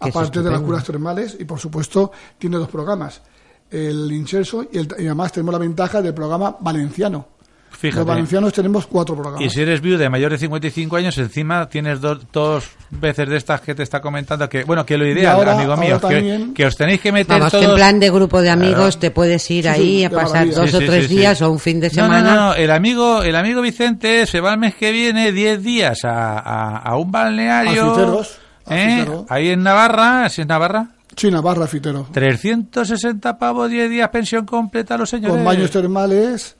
[0.00, 3.22] Aparte de las curas termales, y por supuesto, tiene dos programas:
[3.70, 7.28] el Incherso y, el- y además tenemos la ventaja del programa valenciano.
[7.76, 7.98] Fíjate.
[8.00, 9.40] Los valencianos tenemos cuatro programas.
[9.42, 13.36] Y si eres viuda de mayor de 55 años, encima tienes dos, dos veces de
[13.36, 16.66] estas que te está comentando que, bueno, que lo ideal, ahora- amigo mío, que, que
[16.66, 17.70] os tenéis que meter Vamos, que todos...
[17.70, 18.98] en plan de grupo de amigos Claro.
[19.00, 21.16] te puedes ir Sí, ahí sí, a pasar dos Sí, o sí, tres sí, sí.
[21.16, 22.34] días o un fin de No, no, semana.
[22.34, 25.98] no, no, el amigo, el amigo Vicente se va el mes que viene 10 días
[26.04, 27.90] a, a, a un balneario.
[27.90, 28.38] A Fiteros,
[28.70, 29.06] ¿eh?
[29.28, 30.86] Ahí en Navarra, ¿sí es Navarra?
[31.16, 32.08] Sí, Navarra, Fitero.
[32.12, 35.36] 360 pavos, 10 días, pensión completa a los señores.
[35.36, 36.56] Con baños termales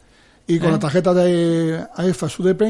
[0.47, 0.73] y con ¿Eh?
[0.73, 2.63] la tarjeta de AEFAS UDP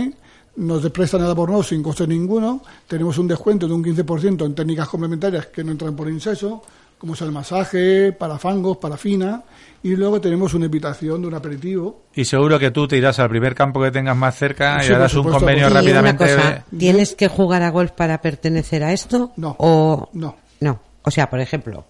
[0.56, 2.62] nos prestan el abono sin coste ninguno.
[2.86, 6.62] Tenemos un descuento de un 15% en técnicas complementarias que no entran por inceso,
[6.98, 9.42] como es el masaje, para fangos, para fina.
[9.82, 12.04] Y luego tenemos una invitación de un aperitivo.
[12.14, 14.94] Y seguro que tú te irás al primer campo que tengas más cerca Sí, y
[14.94, 16.24] harás un convenio rápidamente.
[16.24, 19.32] una cosa, ¿tienes que jugar a golf para pertenecer a esto?
[19.36, 19.56] No.
[19.58, 20.08] O...
[20.12, 20.36] No.
[20.60, 20.80] No.
[21.02, 21.84] O sea, por ejemplo...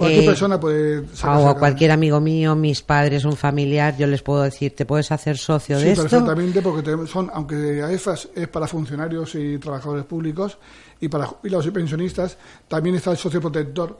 [0.00, 4.06] Cualquier eh, persona puede sacarse o a cualquier amigo mío, mis padres, un familiar, yo
[4.06, 6.02] les puedo decir, ¿te puedes hacer socio Sí, de esto?
[6.08, 10.58] perfectamente, porque son, aunque AEFAS es para funcionarios y trabajadores públicos
[11.00, 13.98] y para jubilados y pensionistas, también está el socio protector,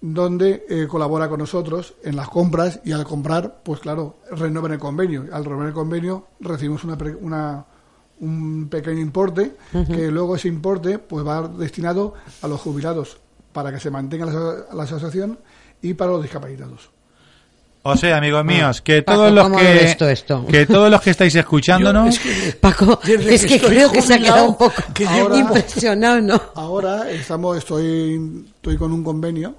[0.00, 4.78] donde eh, colabora con nosotros en las compras y al comprar, pues claro, renuevan el
[4.78, 5.24] convenio.
[5.32, 7.64] Al renovar el convenio recibimos una, una-
[8.20, 9.56] un pequeño importe
[9.86, 13.18] que luego ese importe pues va destinado a los jubilados
[13.56, 15.38] para que se mantenga la, la asociación
[15.80, 16.90] y para los discapacitados.
[17.84, 20.44] O sea, amigos míos, que Paco, todos los ¿cómo que esto?
[20.46, 22.20] que todos los que estáis escuchándonos,
[22.60, 26.20] Paco, es que que estoy creo que se ha quedado un poco que llevo- impresionado,
[26.20, 26.38] ¿no?
[26.54, 29.54] Ahora estamos, estoy, estoy con un convenio,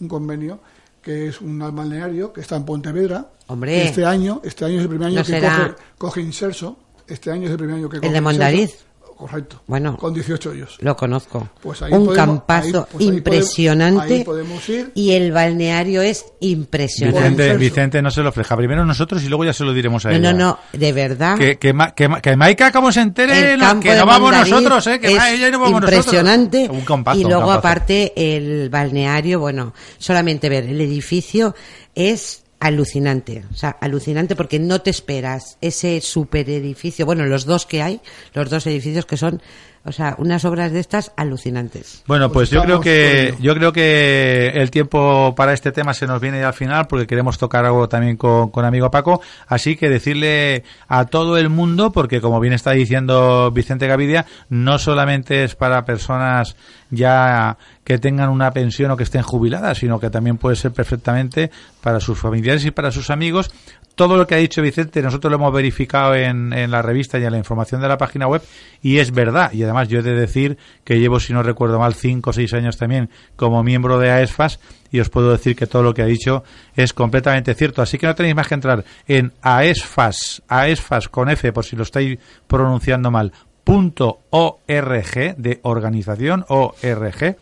[0.00, 0.60] un convenio
[1.02, 3.26] que es un balneario que está en Pontevedra.
[3.48, 3.84] Hombre.
[3.88, 6.76] Este año, este año es el primer año No que será- coge, coge Inserso.
[7.08, 8.60] Este año es el primer año que coge de Mondariz?
[8.70, 8.84] Inserso.
[9.16, 9.62] Correcto.
[9.66, 10.76] Bueno, Con 18 hoyos.
[10.80, 11.48] Lo conozco.
[11.62, 14.14] Pues ahí un podemos- campazo ahí- pues ahí podemos- impresionante.
[14.14, 14.92] ahí podemos ir.
[14.94, 17.28] Y el balneario es impresionante.
[17.30, 18.56] Vicente, Vicente no se lo fleja.
[18.56, 20.32] Primero nosotros y luego ya se lo diremos a No, ella.
[20.32, 21.38] no, no, de verdad.
[21.38, 24.06] Que, que, Ma- que, que Maika como se entere, el no, campo que de no
[24.06, 26.58] vamos nosotros, eh, que ella y no vamos impresionante.
[26.58, 26.78] nosotros.
[26.80, 27.58] Un campazo, y un luego campazo.
[27.58, 31.54] aparte el balneario, bueno, solamente ver el edificio
[31.94, 37.66] es alucinante, o sea, alucinante porque no te esperas ese super edificio, bueno, los dos
[37.66, 38.00] que hay,
[38.32, 39.42] los dos edificios que son
[39.86, 42.04] O sea, unas obras de estas alucinantes.
[42.06, 46.22] Bueno, pues, yo creo que yo creo que el tiempo para este tema se nos
[46.22, 49.90] viene ya al final porque queremos tocar algo también con, con amigo Paco, así que
[49.90, 55.54] decirle a todo el mundo porque como bien está diciendo Vicente Gavidia, no solamente es
[55.54, 56.56] para personas
[56.90, 61.50] ya que tengan una pensión o que estén jubiladas, sino que también puede ser perfectamente
[61.80, 63.50] para sus familiares y para sus amigos.
[63.94, 67.24] Todo lo que ha dicho Vicente, nosotros lo hemos verificado en, en la revista y
[67.24, 68.42] en la información de la página web
[68.82, 69.52] y es verdad.
[69.52, 72.52] Y además yo he de decir que llevo, si no recuerdo mal, cinco o seis
[72.54, 74.58] años también como miembro de AESFAS
[74.90, 76.42] y os puedo decir que todo lo que ha dicho
[76.74, 77.82] es completamente cierto.
[77.82, 81.84] Así que no tenéis más que entrar en AESFAS, AESFAS con F por si lo
[81.84, 83.32] estáis pronunciando mal,
[83.64, 87.36] .org de organización ORG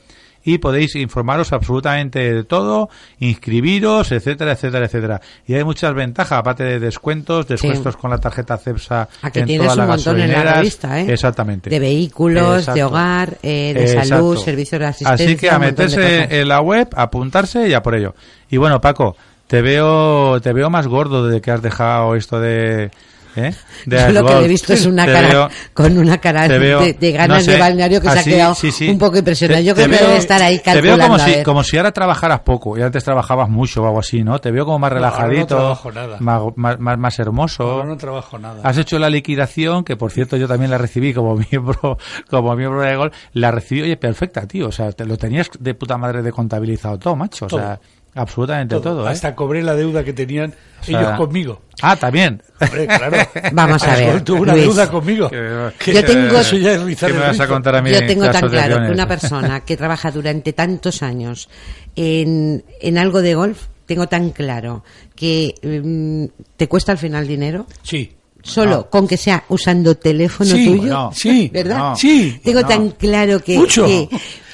[0.45, 5.21] y podéis informaros absolutamente de todo, inscribiros, etcétera, etcétera, etcétera.
[5.47, 9.67] Y hay muchas ventajas, aparte de descuentos, descuentos con la tarjeta CEPSA Aquí en tienes
[9.67, 11.13] todas un las montón en la revista, ¿eh?
[11.13, 11.71] Exactamente.
[11.71, 12.75] De vehículos, Exacto.
[12.75, 14.09] de hogar, eh, de Exacto.
[14.09, 15.27] salud, servicios de asistencia.
[15.27, 18.15] Así que a meterse en la web, apuntarse y a por ello.
[18.51, 19.17] Y bueno, Paco,
[19.47, 22.91] te veo, te veo más gordo desde que has dejado esto de,
[23.37, 23.55] ¿eh?
[23.87, 26.81] Yo lo que le he visto es una Te cara veo- con una cara veo-
[26.81, 28.89] de, de ganas no sé, de balneario que se ha quedado sí, sí.
[28.89, 29.61] un poco impresionado.
[29.61, 31.07] Te- Yo te creo que veo- debe estar ahí Te veo calculando.
[31.07, 31.43] como si, ver.
[31.45, 34.39] como si ahora trabajaras poco y antes trabajabas mucho o algo así, ¿no?
[34.41, 36.17] Te veo como más No, ahora no relajadito, trabajo nada.
[36.21, 37.85] más, más, más, más hermoso.
[37.85, 38.61] No trabajo nada.
[38.63, 41.99] Has hecho la liquidación, que por cierto yo también la recibí como miembro,
[42.31, 45.75] como miembro de Gol, la recibí, oye, perfecta, tío, o sea, te lo tenías de
[45.75, 47.81] puta madre de contabilizado todo, macho, o sea,
[48.15, 49.11] absolutamente todo, ¿eh?
[49.11, 51.63] Hasta cobré la deuda que tenían O sea, ellos conmigo.
[51.81, 52.43] Ah, también.
[52.61, 53.17] Hombre, claro.
[53.53, 54.65] Vamos a ver, tuvo una Luis.
[54.67, 55.31] deuda conmigo.
[55.31, 57.91] Que- Yo tengo- eso ya es ¿Qué me vas a contar a mí?
[57.91, 61.49] Yo tengo tan claro que una persona que trabaja durante tantos años
[61.97, 64.85] en, en algo de golf, tengo tan claro
[65.15, 67.67] que mm, te cuesta al final dinero.
[67.83, 68.13] Sí.
[68.45, 68.91] Solo No.
[68.91, 71.11] con que sea usando teléfono Sí, tuyo.
[71.15, 71.79] sí, ¿verdad?
[71.79, 72.67] no, sí, Tengo no.
[72.67, 73.87] tan claro que, Mucho.
[73.87, 74.09] que-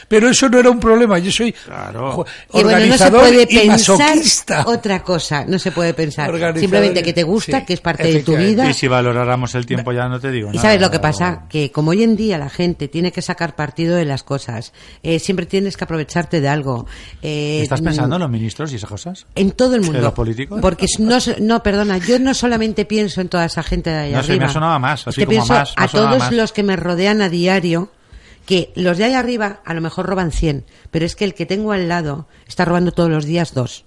[0.09, 1.19] Pero eso no era un problema.
[1.19, 4.65] Yo soy jo- que, bueno, no se organizador puede y masoquista.
[4.67, 6.29] otra cosa, no se puede pensar.
[6.31, 8.69] Organizador Simplemente y- que te gusta, sí, que es parte de tu vida.
[8.71, 10.63] Y si valoráramos el tiempo ya no te digo Y nada.
[10.63, 13.97] sabes lo que pasa, que como hoy en día la gente tiene que sacar partido
[13.97, 16.87] de las cosas, eh, siempre tienes que aprovecharte de algo.
[17.23, 19.27] eh, ¿Estás pensando en mm, los ministros y esas cosas?
[19.35, 20.01] en todo el ¿En mundo.
[20.01, 20.59] los políticos?
[20.63, 24.33] Porque no, no, perdona, yo no solamente pienso en toda esa gente de No sé,
[24.33, 24.47] arriba.
[24.47, 26.33] me sonaba más, así Es que como pienso más, a todos más.
[26.33, 27.91] los que me rodean a diario,
[28.49, 31.45] que los de ahí arriba a lo mejor roban 100, pero es que el que
[31.45, 33.85] tengo al lado está robando todos los días dos.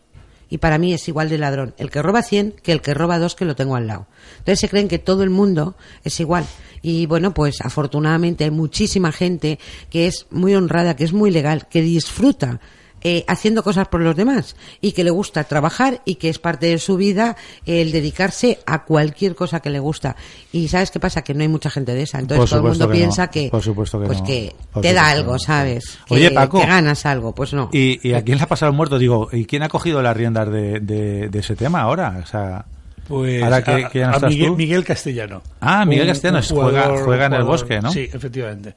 [0.52, 3.18] Y para mí es igual de ladrón el que roba 100 que el que roba
[3.18, 4.06] dos que lo tengo al lado.
[4.34, 6.46] Entonces se creen que todo el mundo es igual.
[6.84, 9.58] Y bueno, pues afortunadamente hay muchísima gente
[9.90, 12.60] que es muy honrada, que es muy legal, que disfruta
[13.04, 16.68] eh, haciendo cosas por los demás y que le gusta trabajar y que es parte
[16.68, 17.36] de su vida
[17.66, 20.16] el dedicarse a cualquier cosa que le gusta.
[20.52, 21.24] Y ¿sabes qué pasa?
[21.24, 22.20] Que no hay mucha gente de esa.
[22.20, 22.98] Entonces todo el mundo que no.
[23.00, 24.26] piensa que, Por supuesto que pues no.
[24.26, 25.38] que Por te da algo.
[25.40, 25.98] ¿sabes?
[26.08, 26.60] Que, Oye, Paco.
[26.62, 27.34] que ganas algo.
[27.34, 27.70] Pues no.
[27.74, 28.98] ¿Y, y a quién le ha pasado el muerto?
[29.00, 32.20] Digo, ¿y quién ha cogido las riendas de, de, de ese tema ahora?
[32.24, 32.66] O sea,
[33.08, 34.56] Pues ahora que, a, que ya no a estás Miguel, tú.
[34.58, 35.42] Miguel Castellano.
[35.60, 37.92] Ah, Miguel Un- Castellanos un juega, jugador- juega en el bosque, ¿no?
[37.92, 38.76] Sí, efectivamente.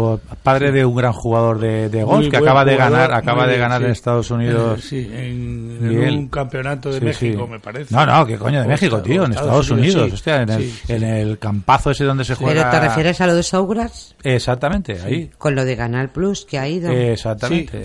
[0.00, 3.48] O padre de un gran jugador de, de golf Muy que acaba de ganar, acaba
[3.48, 3.86] de ganar sí.
[3.86, 4.78] en Estados Unidos.
[4.78, 7.50] Eh, sí, en, un campeonato de Sí, México, sí.
[7.50, 7.92] me parece.
[7.92, 10.14] No, no, que coño de O México, tío, en Estados Unidos, sí.
[10.14, 10.92] hostia, en el, Sí, sí.
[10.92, 12.70] en el campazo ese donde se juega.
[12.70, 14.14] ¿Pero te refieres a lo de Saugras?
[14.22, 15.30] Exactamente, ahí.
[15.36, 16.92] Con lo de Canal Plus que ha ido.
[16.92, 17.82] Exactamente.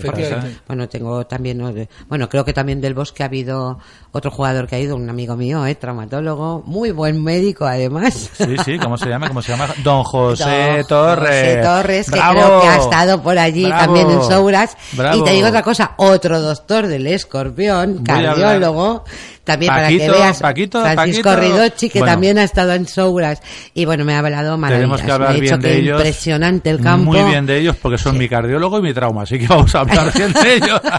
[0.68, 3.78] Bueno, tengo también, bueno, creo que también del Bosque ha habido
[4.12, 5.74] otro jugador que ha ido, un amigo mío, ¿eh?
[5.74, 8.30] traumatólogo, muy buen médico además.
[8.34, 9.26] Sí, sí, ¿cómo se llama?
[9.28, 9.68] ¿Cómo se llama?
[9.82, 11.46] Don José Don Torres.
[11.48, 12.34] José Torres, que ¡Bravo!
[12.40, 13.84] creo que ha estado por allí ¡Bravo!
[13.84, 14.76] también en Souras.
[14.92, 15.18] ¡Bravo!
[15.18, 19.04] Y te digo otra cosa, otro doctor del escorpión, Voy cardiólogo,
[19.44, 21.56] también Paquito, para que veas, Paquito, Francisco Paquito.
[21.56, 22.12] Ridochi, que Bueno.
[22.12, 23.40] también ha estado en Souras.
[23.74, 24.80] Y bueno, me ha hablado maravillas.
[24.80, 25.98] Tenemos que hablar me ha dicho bien de ellos.
[26.00, 27.12] impresionante el campo.
[27.12, 29.80] Muy bien de ellos porque son mi cardiólogo y mi trauma, así que vamos a
[29.80, 30.80] hablar bien de ellos.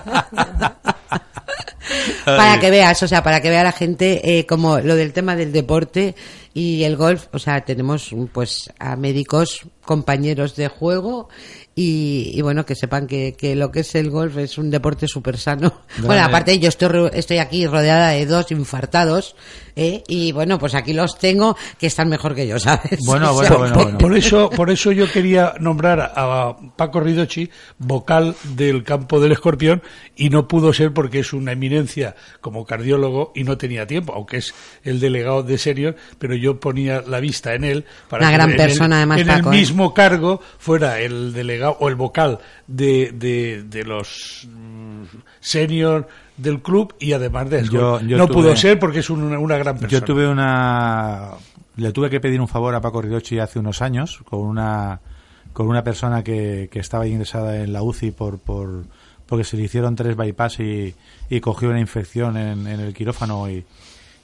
[2.26, 5.36] para que veas, o sea, para que vea la gente eh, como lo del tema
[5.36, 6.16] del deporte
[6.54, 11.30] y el golf, o sea, tenemos pues a médicos compañeros de juego
[11.76, 15.08] y, y bueno, que sepan que, que lo que es el golf es un deporte
[15.08, 15.82] súper sano.
[16.02, 19.36] Bueno, aparte yo estoy, estoy aquí rodeada de dos infartados
[19.76, 20.02] ¿eh?
[20.08, 23.00] y bueno, pues aquí los tengo que están mejor que yo, ¿sabes?
[23.06, 23.98] Bueno, O sea, bueno, bueno, que- bueno.
[23.98, 29.84] Por eso, por eso yo quería nombrar a Paco Ridochi, vocal del campo del escorpión,
[30.16, 31.74] y no pudo ser porque es una eminencia
[32.41, 34.53] como cardiólogo y no tenía tiempo, aunque es
[34.84, 38.51] el delegado de Senior, pero yo ponía la vista en él para Una que gran
[38.51, 39.59] en persona, el, además, en Paco, el ¿eh?
[39.59, 45.03] mismo cargo fuera el delegado o el vocal de, de, de los mm,
[45.39, 46.07] senior
[46.38, 49.57] del club y además de Yo- yo no tuve- pudo ser porque es una, una
[49.57, 49.91] gran persona.
[49.99, 51.32] Yo tuve una.
[51.78, 54.99] Le tuve que pedir un favor a Paco Ridochi hace unos años con una
[55.53, 58.84] con una persona que, que estaba ingresada en la UCI por, por
[59.28, 60.93] porque se le hicieron tres bypass y,
[61.41, 63.65] cogió una infección en, en el quirófano y,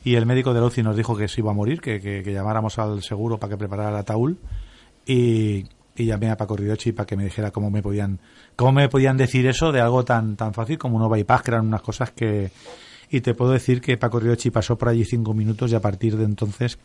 [0.04, 2.24] y el médico de la UCI nos dijo que se iba a morir, que, que,
[2.34, 4.36] llamáramos al seguro para que preparara el ataúd
[5.06, 8.20] y, y llamé a Paco Riochi para que me dijera cómo me podían
[8.56, 11.68] cómo me podían decir eso de algo tan tan fácil como un bypass, que eran
[11.68, 12.52] unas cosas que...
[13.14, 16.16] Y te puedo decir que Paco Riochi pasó por allí cinco minutos y a partir
[16.16, 16.80] de entonces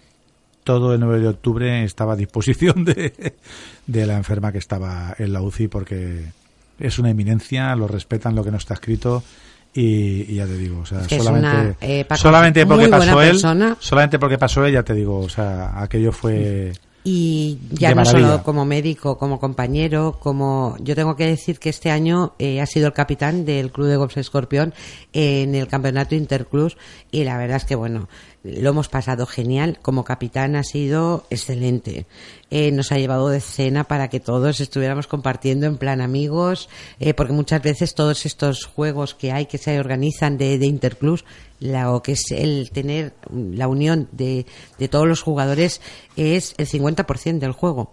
[0.64, 3.36] todo el 9 de octubre estaba a disposición de,
[3.86, 6.24] de la enferma que estaba en la UCI porque
[6.78, 9.22] es una eminencia, lo respetan lo que no está escrito
[9.74, 12.66] y, y ya te digo, o sea, Es que es solamente, una, eh, Paco, solamente
[12.66, 13.76] porque pasó él, persona.
[13.78, 16.72] solamente porque pasó él, ya te digo, o sea, aquello fue
[17.04, 18.26] Y ya no maravilla.
[18.28, 22.66] solo como médico, como compañero, como yo tengo que decir que este año eh, ha
[22.66, 24.72] sido el capitán del Club de Golf Escorpión
[25.12, 26.76] en el campeonato Interclubs
[27.12, 28.08] y la verdad es que bueno,
[28.46, 29.78] lo hemos pasado genial.
[29.82, 32.06] Como capitán ha sido excelente.
[32.50, 36.68] Eh, nos ha llevado de cena para que todos estuviéramos compartiendo en plan amigos,
[37.00, 41.24] eh, porque muchas veces todos estos juegos que hay que se organizan de, de Interclubs,
[41.58, 44.46] lo que es el tener la unión de,
[44.78, 45.80] de todos los jugadores
[46.16, 47.92] es el 50% del juego.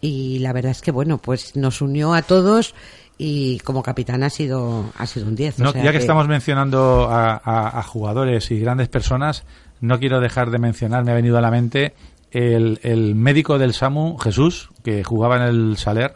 [0.00, 2.74] Y la verdad es que, bueno, pues nos unió a todos
[3.18, 5.60] y como capitán ha sido, ha sido un 10.
[5.60, 9.44] o No, sea ya que, estamos mencionando a, a- a jugadores y grandes personas,
[9.82, 11.92] no quiero dejar de mencionar, me ha venido a la mente
[12.30, 16.14] el, el médico del SAMU, Jesús, que jugaba en el Saler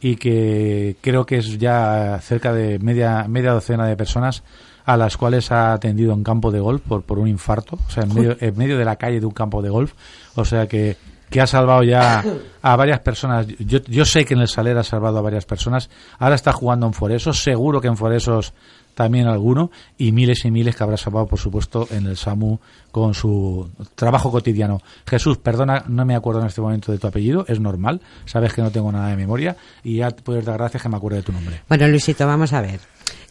[0.00, 4.44] y que creo que es ya cerca de media, media docena de personas
[4.84, 8.04] a las cuales ha atendido en campo de golf por, por un infarto, o sea,
[8.04, 9.92] en medio, en medio de la calle de un campo de golf,
[10.34, 10.96] o sea que,
[11.30, 12.24] que ha salvado ya
[12.62, 13.46] a varias personas.
[13.46, 16.86] Yo, yo sé que en el Saler ha salvado a varias personas, ahora está jugando
[16.86, 18.54] en Foresos, seguro que en Foresos
[18.98, 22.58] también alguno, y miles y miles que habrá salvado, por supuesto, en el SAMU
[22.90, 24.80] con su trabajo cotidiano.
[25.06, 28.60] Jesús, perdona, no me acuerdo en este momento de tu apellido, es normal, sabes que
[28.60, 31.22] no tengo nada de memoria, y ya te puedes dar gracias que me acuerdo de
[31.22, 31.60] tu nombre.
[31.68, 32.80] Bueno, Luisito, vamos a ver.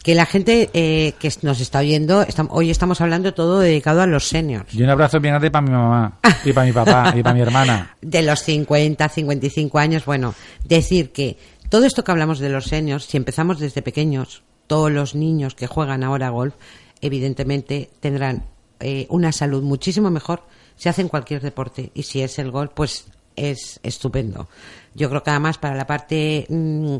[0.02, 4.06] Que la gente eh, que nos está oyendo, estam- hoy estamos hablando todo dedicado a
[4.06, 4.72] los seniors.
[4.74, 7.42] Y un abrazo bien grande para mi mamá, y para mi papá, y para mi
[7.42, 7.94] hermana.
[8.00, 11.36] De los 50, 55 años, bueno, decir que
[11.68, 15.66] todo esto que hablamos de los seniors, si empezamos desde pequeños, todos los niños que
[15.66, 16.54] juegan ahora golf,
[17.00, 18.44] evidentemente tendrán
[18.78, 20.44] eh, una salud muchísimo mejor
[20.76, 21.90] si hacen cualquier deporte.
[21.94, 24.48] Y si es el golf, pues es estupendo.
[24.94, 26.96] Yo creo que además para la parte mm,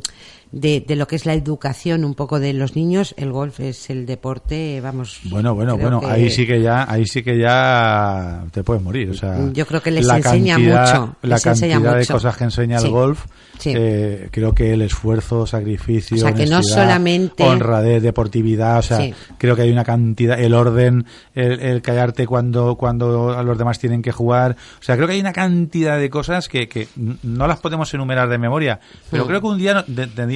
[0.53, 3.90] de, de lo que es la educación un poco de los niños, el golf es
[3.90, 5.20] el deporte, vamos.
[5.24, 9.11] Bueno, bueno, bueno, que- ahí sí que ya, ahí sí que ya te puedes morir,
[9.11, 12.78] o sea, Yo creo que les enseña cantidad- mucho, la cantidad de cosas que enseña
[12.78, 12.86] Sí.
[12.86, 13.26] el golf,
[13.59, 13.72] Sí.
[13.76, 18.99] eh, creo que el esfuerzo, sacrificio, O sea, que no solamente- honradez, deportividad, o sea,
[19.01, 19.14] Sí.
[19.36, 24.01] creo que hay una cantidad, el orden, el, el callarte cuando cuando los demás tienen
[24.03, 26.88] que jugar, o sea, creo que hay una cantidad de cosas que, que
[27.22, 28.80] no las podemos enumerar de memoria,
[29.11, 29.28] pero Mm.
[29.28, 29.84] creo que un día no-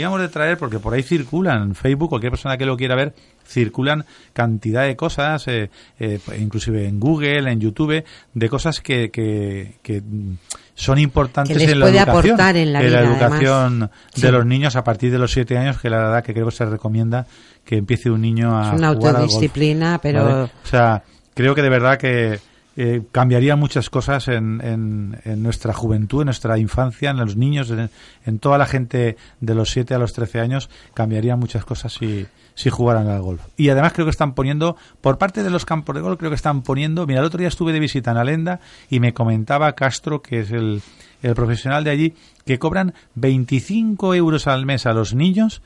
[0.03, 2.95] de- tendríamos de traer porque por ahí circulan en Facebook cualquier persona que lo quiera
[2.95, 3.15] ver
[3.47, 8.03] circulan cantidad de cosas, eh, eh, inclusive en Google, en YouTube,
[8.35, 10.37] de cosas que, que, que, mm,
[10.75, 14.47] son importantes Que les en la puede educación, aportar en la vida, educación de los
[14.47, 17.27] niños a partir de los siete años, que la verdad que creo que se recomienda
[17.65, 20.43] que empiece un niño a Es una jugar al golf, autodisciplina, pero- ¿vale?
[20.45, 21.03] O sea,
[21.35, 22.39] creo que de verdad que
[22.77, 27.71] eh, cambiarían muchas cosas en, en, en nuestra juventud, en nuestra infancia, en los niños,
[27.71, 32.27] en, toda la gente de los 7 a los 13 años, cambiarían muchas cosas si,
[32.55, 33.43] si jugaran al golf.
[33.57, 36.37] Y además creo que están poniendo, por parte de los campos de golf, creo que
[36.37, 40.23] están poniendo, mira, el otro día estuve de visita en Alenda y me comentaba Castro,
[40.23, 40.83] que es el,
[41.23, 42.15] el profesional de allí,
[42.47, 45.63] que cobran 25 euros al mes a los niños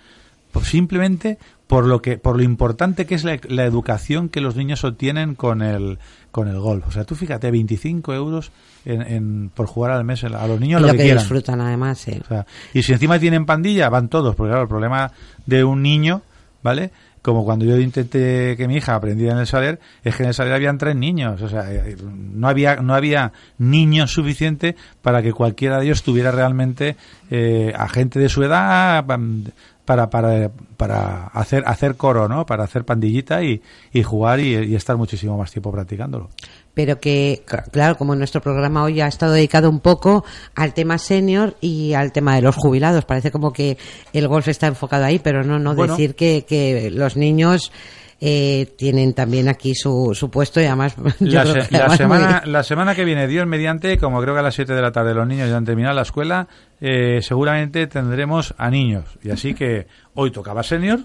[0.65, 4.85] simplemente por lo que por lo importante que es la, la educación que los niños
[4.85, 5.99] obtienen con el
[6.31, 6.87] con el golf.
[6.87, 8.53] O sea tú fíjate 25 euros
[8.85, 11.23] en, en- por jugar al mes a los niños y lo, lo que, que quieran.
[11.23, 12.21] disfrutan además, eh.
[12.25, 15.11] O sea, y si encima tienen pandilla van todos porque claro el problema
[15.45, 16.23] de un niño
[16.63, 16.91] vale
[17.23, 20.35] como cuando yo intenté que mi hija aprendiera en el saler es que en el
[20.35, 21.43] saler habían tres niños.
[21.43, 26.31] O sea eh, no había no había niños suficiente para que cualquiera de ellos tuviera
[26.31, 26.95] realmente
[27.29, 29.43] eh, a gente de su edad pam,
[29.87, 32.45] para, para, para hacer hacer coro, ¿no?
[32.45, 33.63] Para hacer pandillita y,
[33.93, 36.29] y jugar y, y estar muchísimo más tiempo practicándolo.
[36.75, 40.25] pero que, claro, como nuestro programa hoy ha estado dedicado un poco
[40.55, 43.79] al tema senior y al tema de los jubilados, parece como que
[44.13, 45.95] el golf está enfocado ahí, pero no, no Bueno.
[45.95, 47.73] decir que, que los niños
[48.21, 52.95] eh, tienen también aquí su, su puesto y además La, se- además semana, la semana
[52.95, 55.49] que viene, Dios mediante, como creo que a las 7 de la tarde los niños
[55.51, 56.49] ya han terminado la escuela,
[56.81, 59.05] eh, seguramente tendremos a niños.
[59.23, 61.01] Y así que hoy tocaba senior,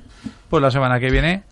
[0.50, 1.44] pues la semana que viene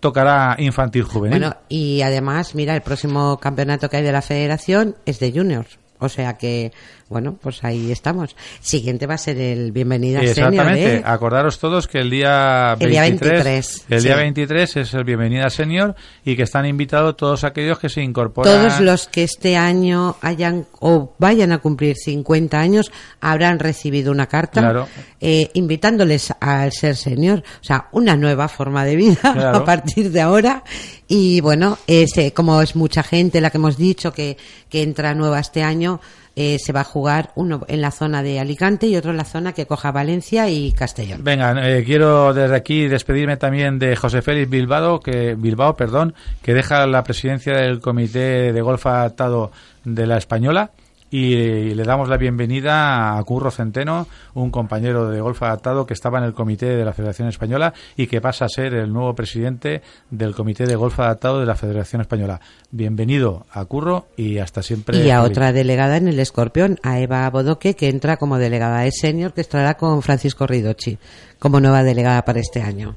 [0.00, 1.40] tocará infantil juvenil.
[1.40, 5.78] Bueno, y además, mira, el próximo campeonato que hay de la federación es de juniors.
[6.00, 6.72] O sea que,
[7.08, 8.36] bueno, pues ahí estamos.
[8.60, 10.82] Siguiente va a ser el Bienvenida Exactamente.
[10.82, 11.00] Senior.
[11.00, 11.02] ¿eh?
[11.04, 14.18] Acordaros todos que el día 23, El día 23, el día sí.
[14.20, 15.94] 23 es el Bienvenida Senior
[16.24, 18.52] y que están invitados todos aquellos que se incorporan.
[18.52, 24.26] Todos los que este año hayan o vayan a cumplir 50 años habrán recibido una
[24.26, 24.88] carta Claro.
[25.20, 27.42] eh, invitándoles al ser senior.
[27.60, 29.58] O sea, una nueva forma de vida Claro.
[29.58, 30.62] a partir de ahora.
[31.10, 34.36] Y bueno, ese, como es mucha gente la que hemos dicho que,
[34.68, 35.87] que entra nueva este año,
[36.36, 39.24] eh, se va a jugar uno en la zona de Alicante y otro en la
[39.24, 41.24] zona que coja Valencia y Castellón.
[41.24, 46.54] Venga, eh, quiero desde aquí despedirme también de José Félix Bilbao, que Bilbao, perdón, que
[46.54, 49.50] deja la presidencia del Comité de Golf Adaptado
[49.84, 50.70] de la Española
[51.10, 55.94] y, eh, le damos la bienvenida a Curro Centeno, un compañero de golf adaptado que
[55.94, 59.14] estaba en el comité de la Federación Española y que pasa a ser el nuevo
[59.14, 62.40] presidente del Comité de Golf Adaptado de la Federación Española.
[62.70, 64.98] Bienvenido a Curro y hasta siempre.
[64.98, 65.30] Y a Feliz.
[65.30, 69.40] otra delegada en el Escorpión, a Eva Bodoque, que entra como delegada de senior, que
[69.40, 70.98] estará con Francisco Ridochi,
[71.38, 72.96] como nueva delegada para este año.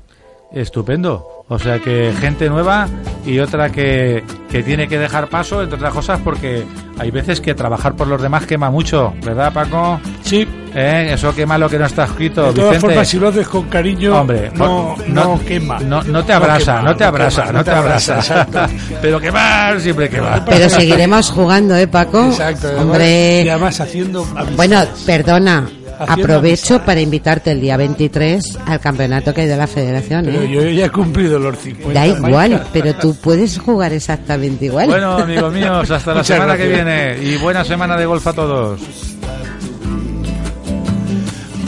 [0.54, 1.28] Estupendo.
[1.47, 2.88] O sea que gente nueva
[3.26, 6.64] y otra que, que tiene que dejar paso, entre otras cosas, porque
[6.97, 9.99] hay veces que trabajar por los demás quema mucho, ¿verdad, Paco?
[10.24, 10.47] Sí.
[10.74, 11.10] ¿Eh?
[11.14, 12.80] Eso quema lo que no está escrito, De todas Vicente.
[12.88, 15.80] formas, si lo haces con cariño, Hombre, no, por- no, no- quema.
[15.82, 18.16] No, no te abrasa, quema, no te abrasa, quema, no te abrasa.
[18.16, 18.60] exacto.
[19.02, 20.45] Pero quemar siempre quema.
[20.45, 22.26] Pero seguiremos jugando, ¿eh, Paco?
[22.28, 22.70] Exacto.
[22.80, 24.56] Hombre, Y además haciendo amistades.
[24.56, 25.70] bueno, perdona.
[26.08, 26.86] Aprovecho amistad.
[26.86, 30.26] para invitarte el día 23 al campeonato que hay de la federación.
[30.26, 30.49] Pero ¿eh?
[30.52, 31.99] yo ya he cumplido los 50.
[31.99, 34.88] Da igual, pero tú puedes jugar exactamente igual.
[34.88, 38.82] Bueno, amigos míos, hasta la semana que viene y buena semana de golf a todos.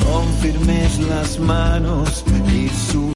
[0.03, 2.23] con firmes las manos
[2.53, 3.03] y su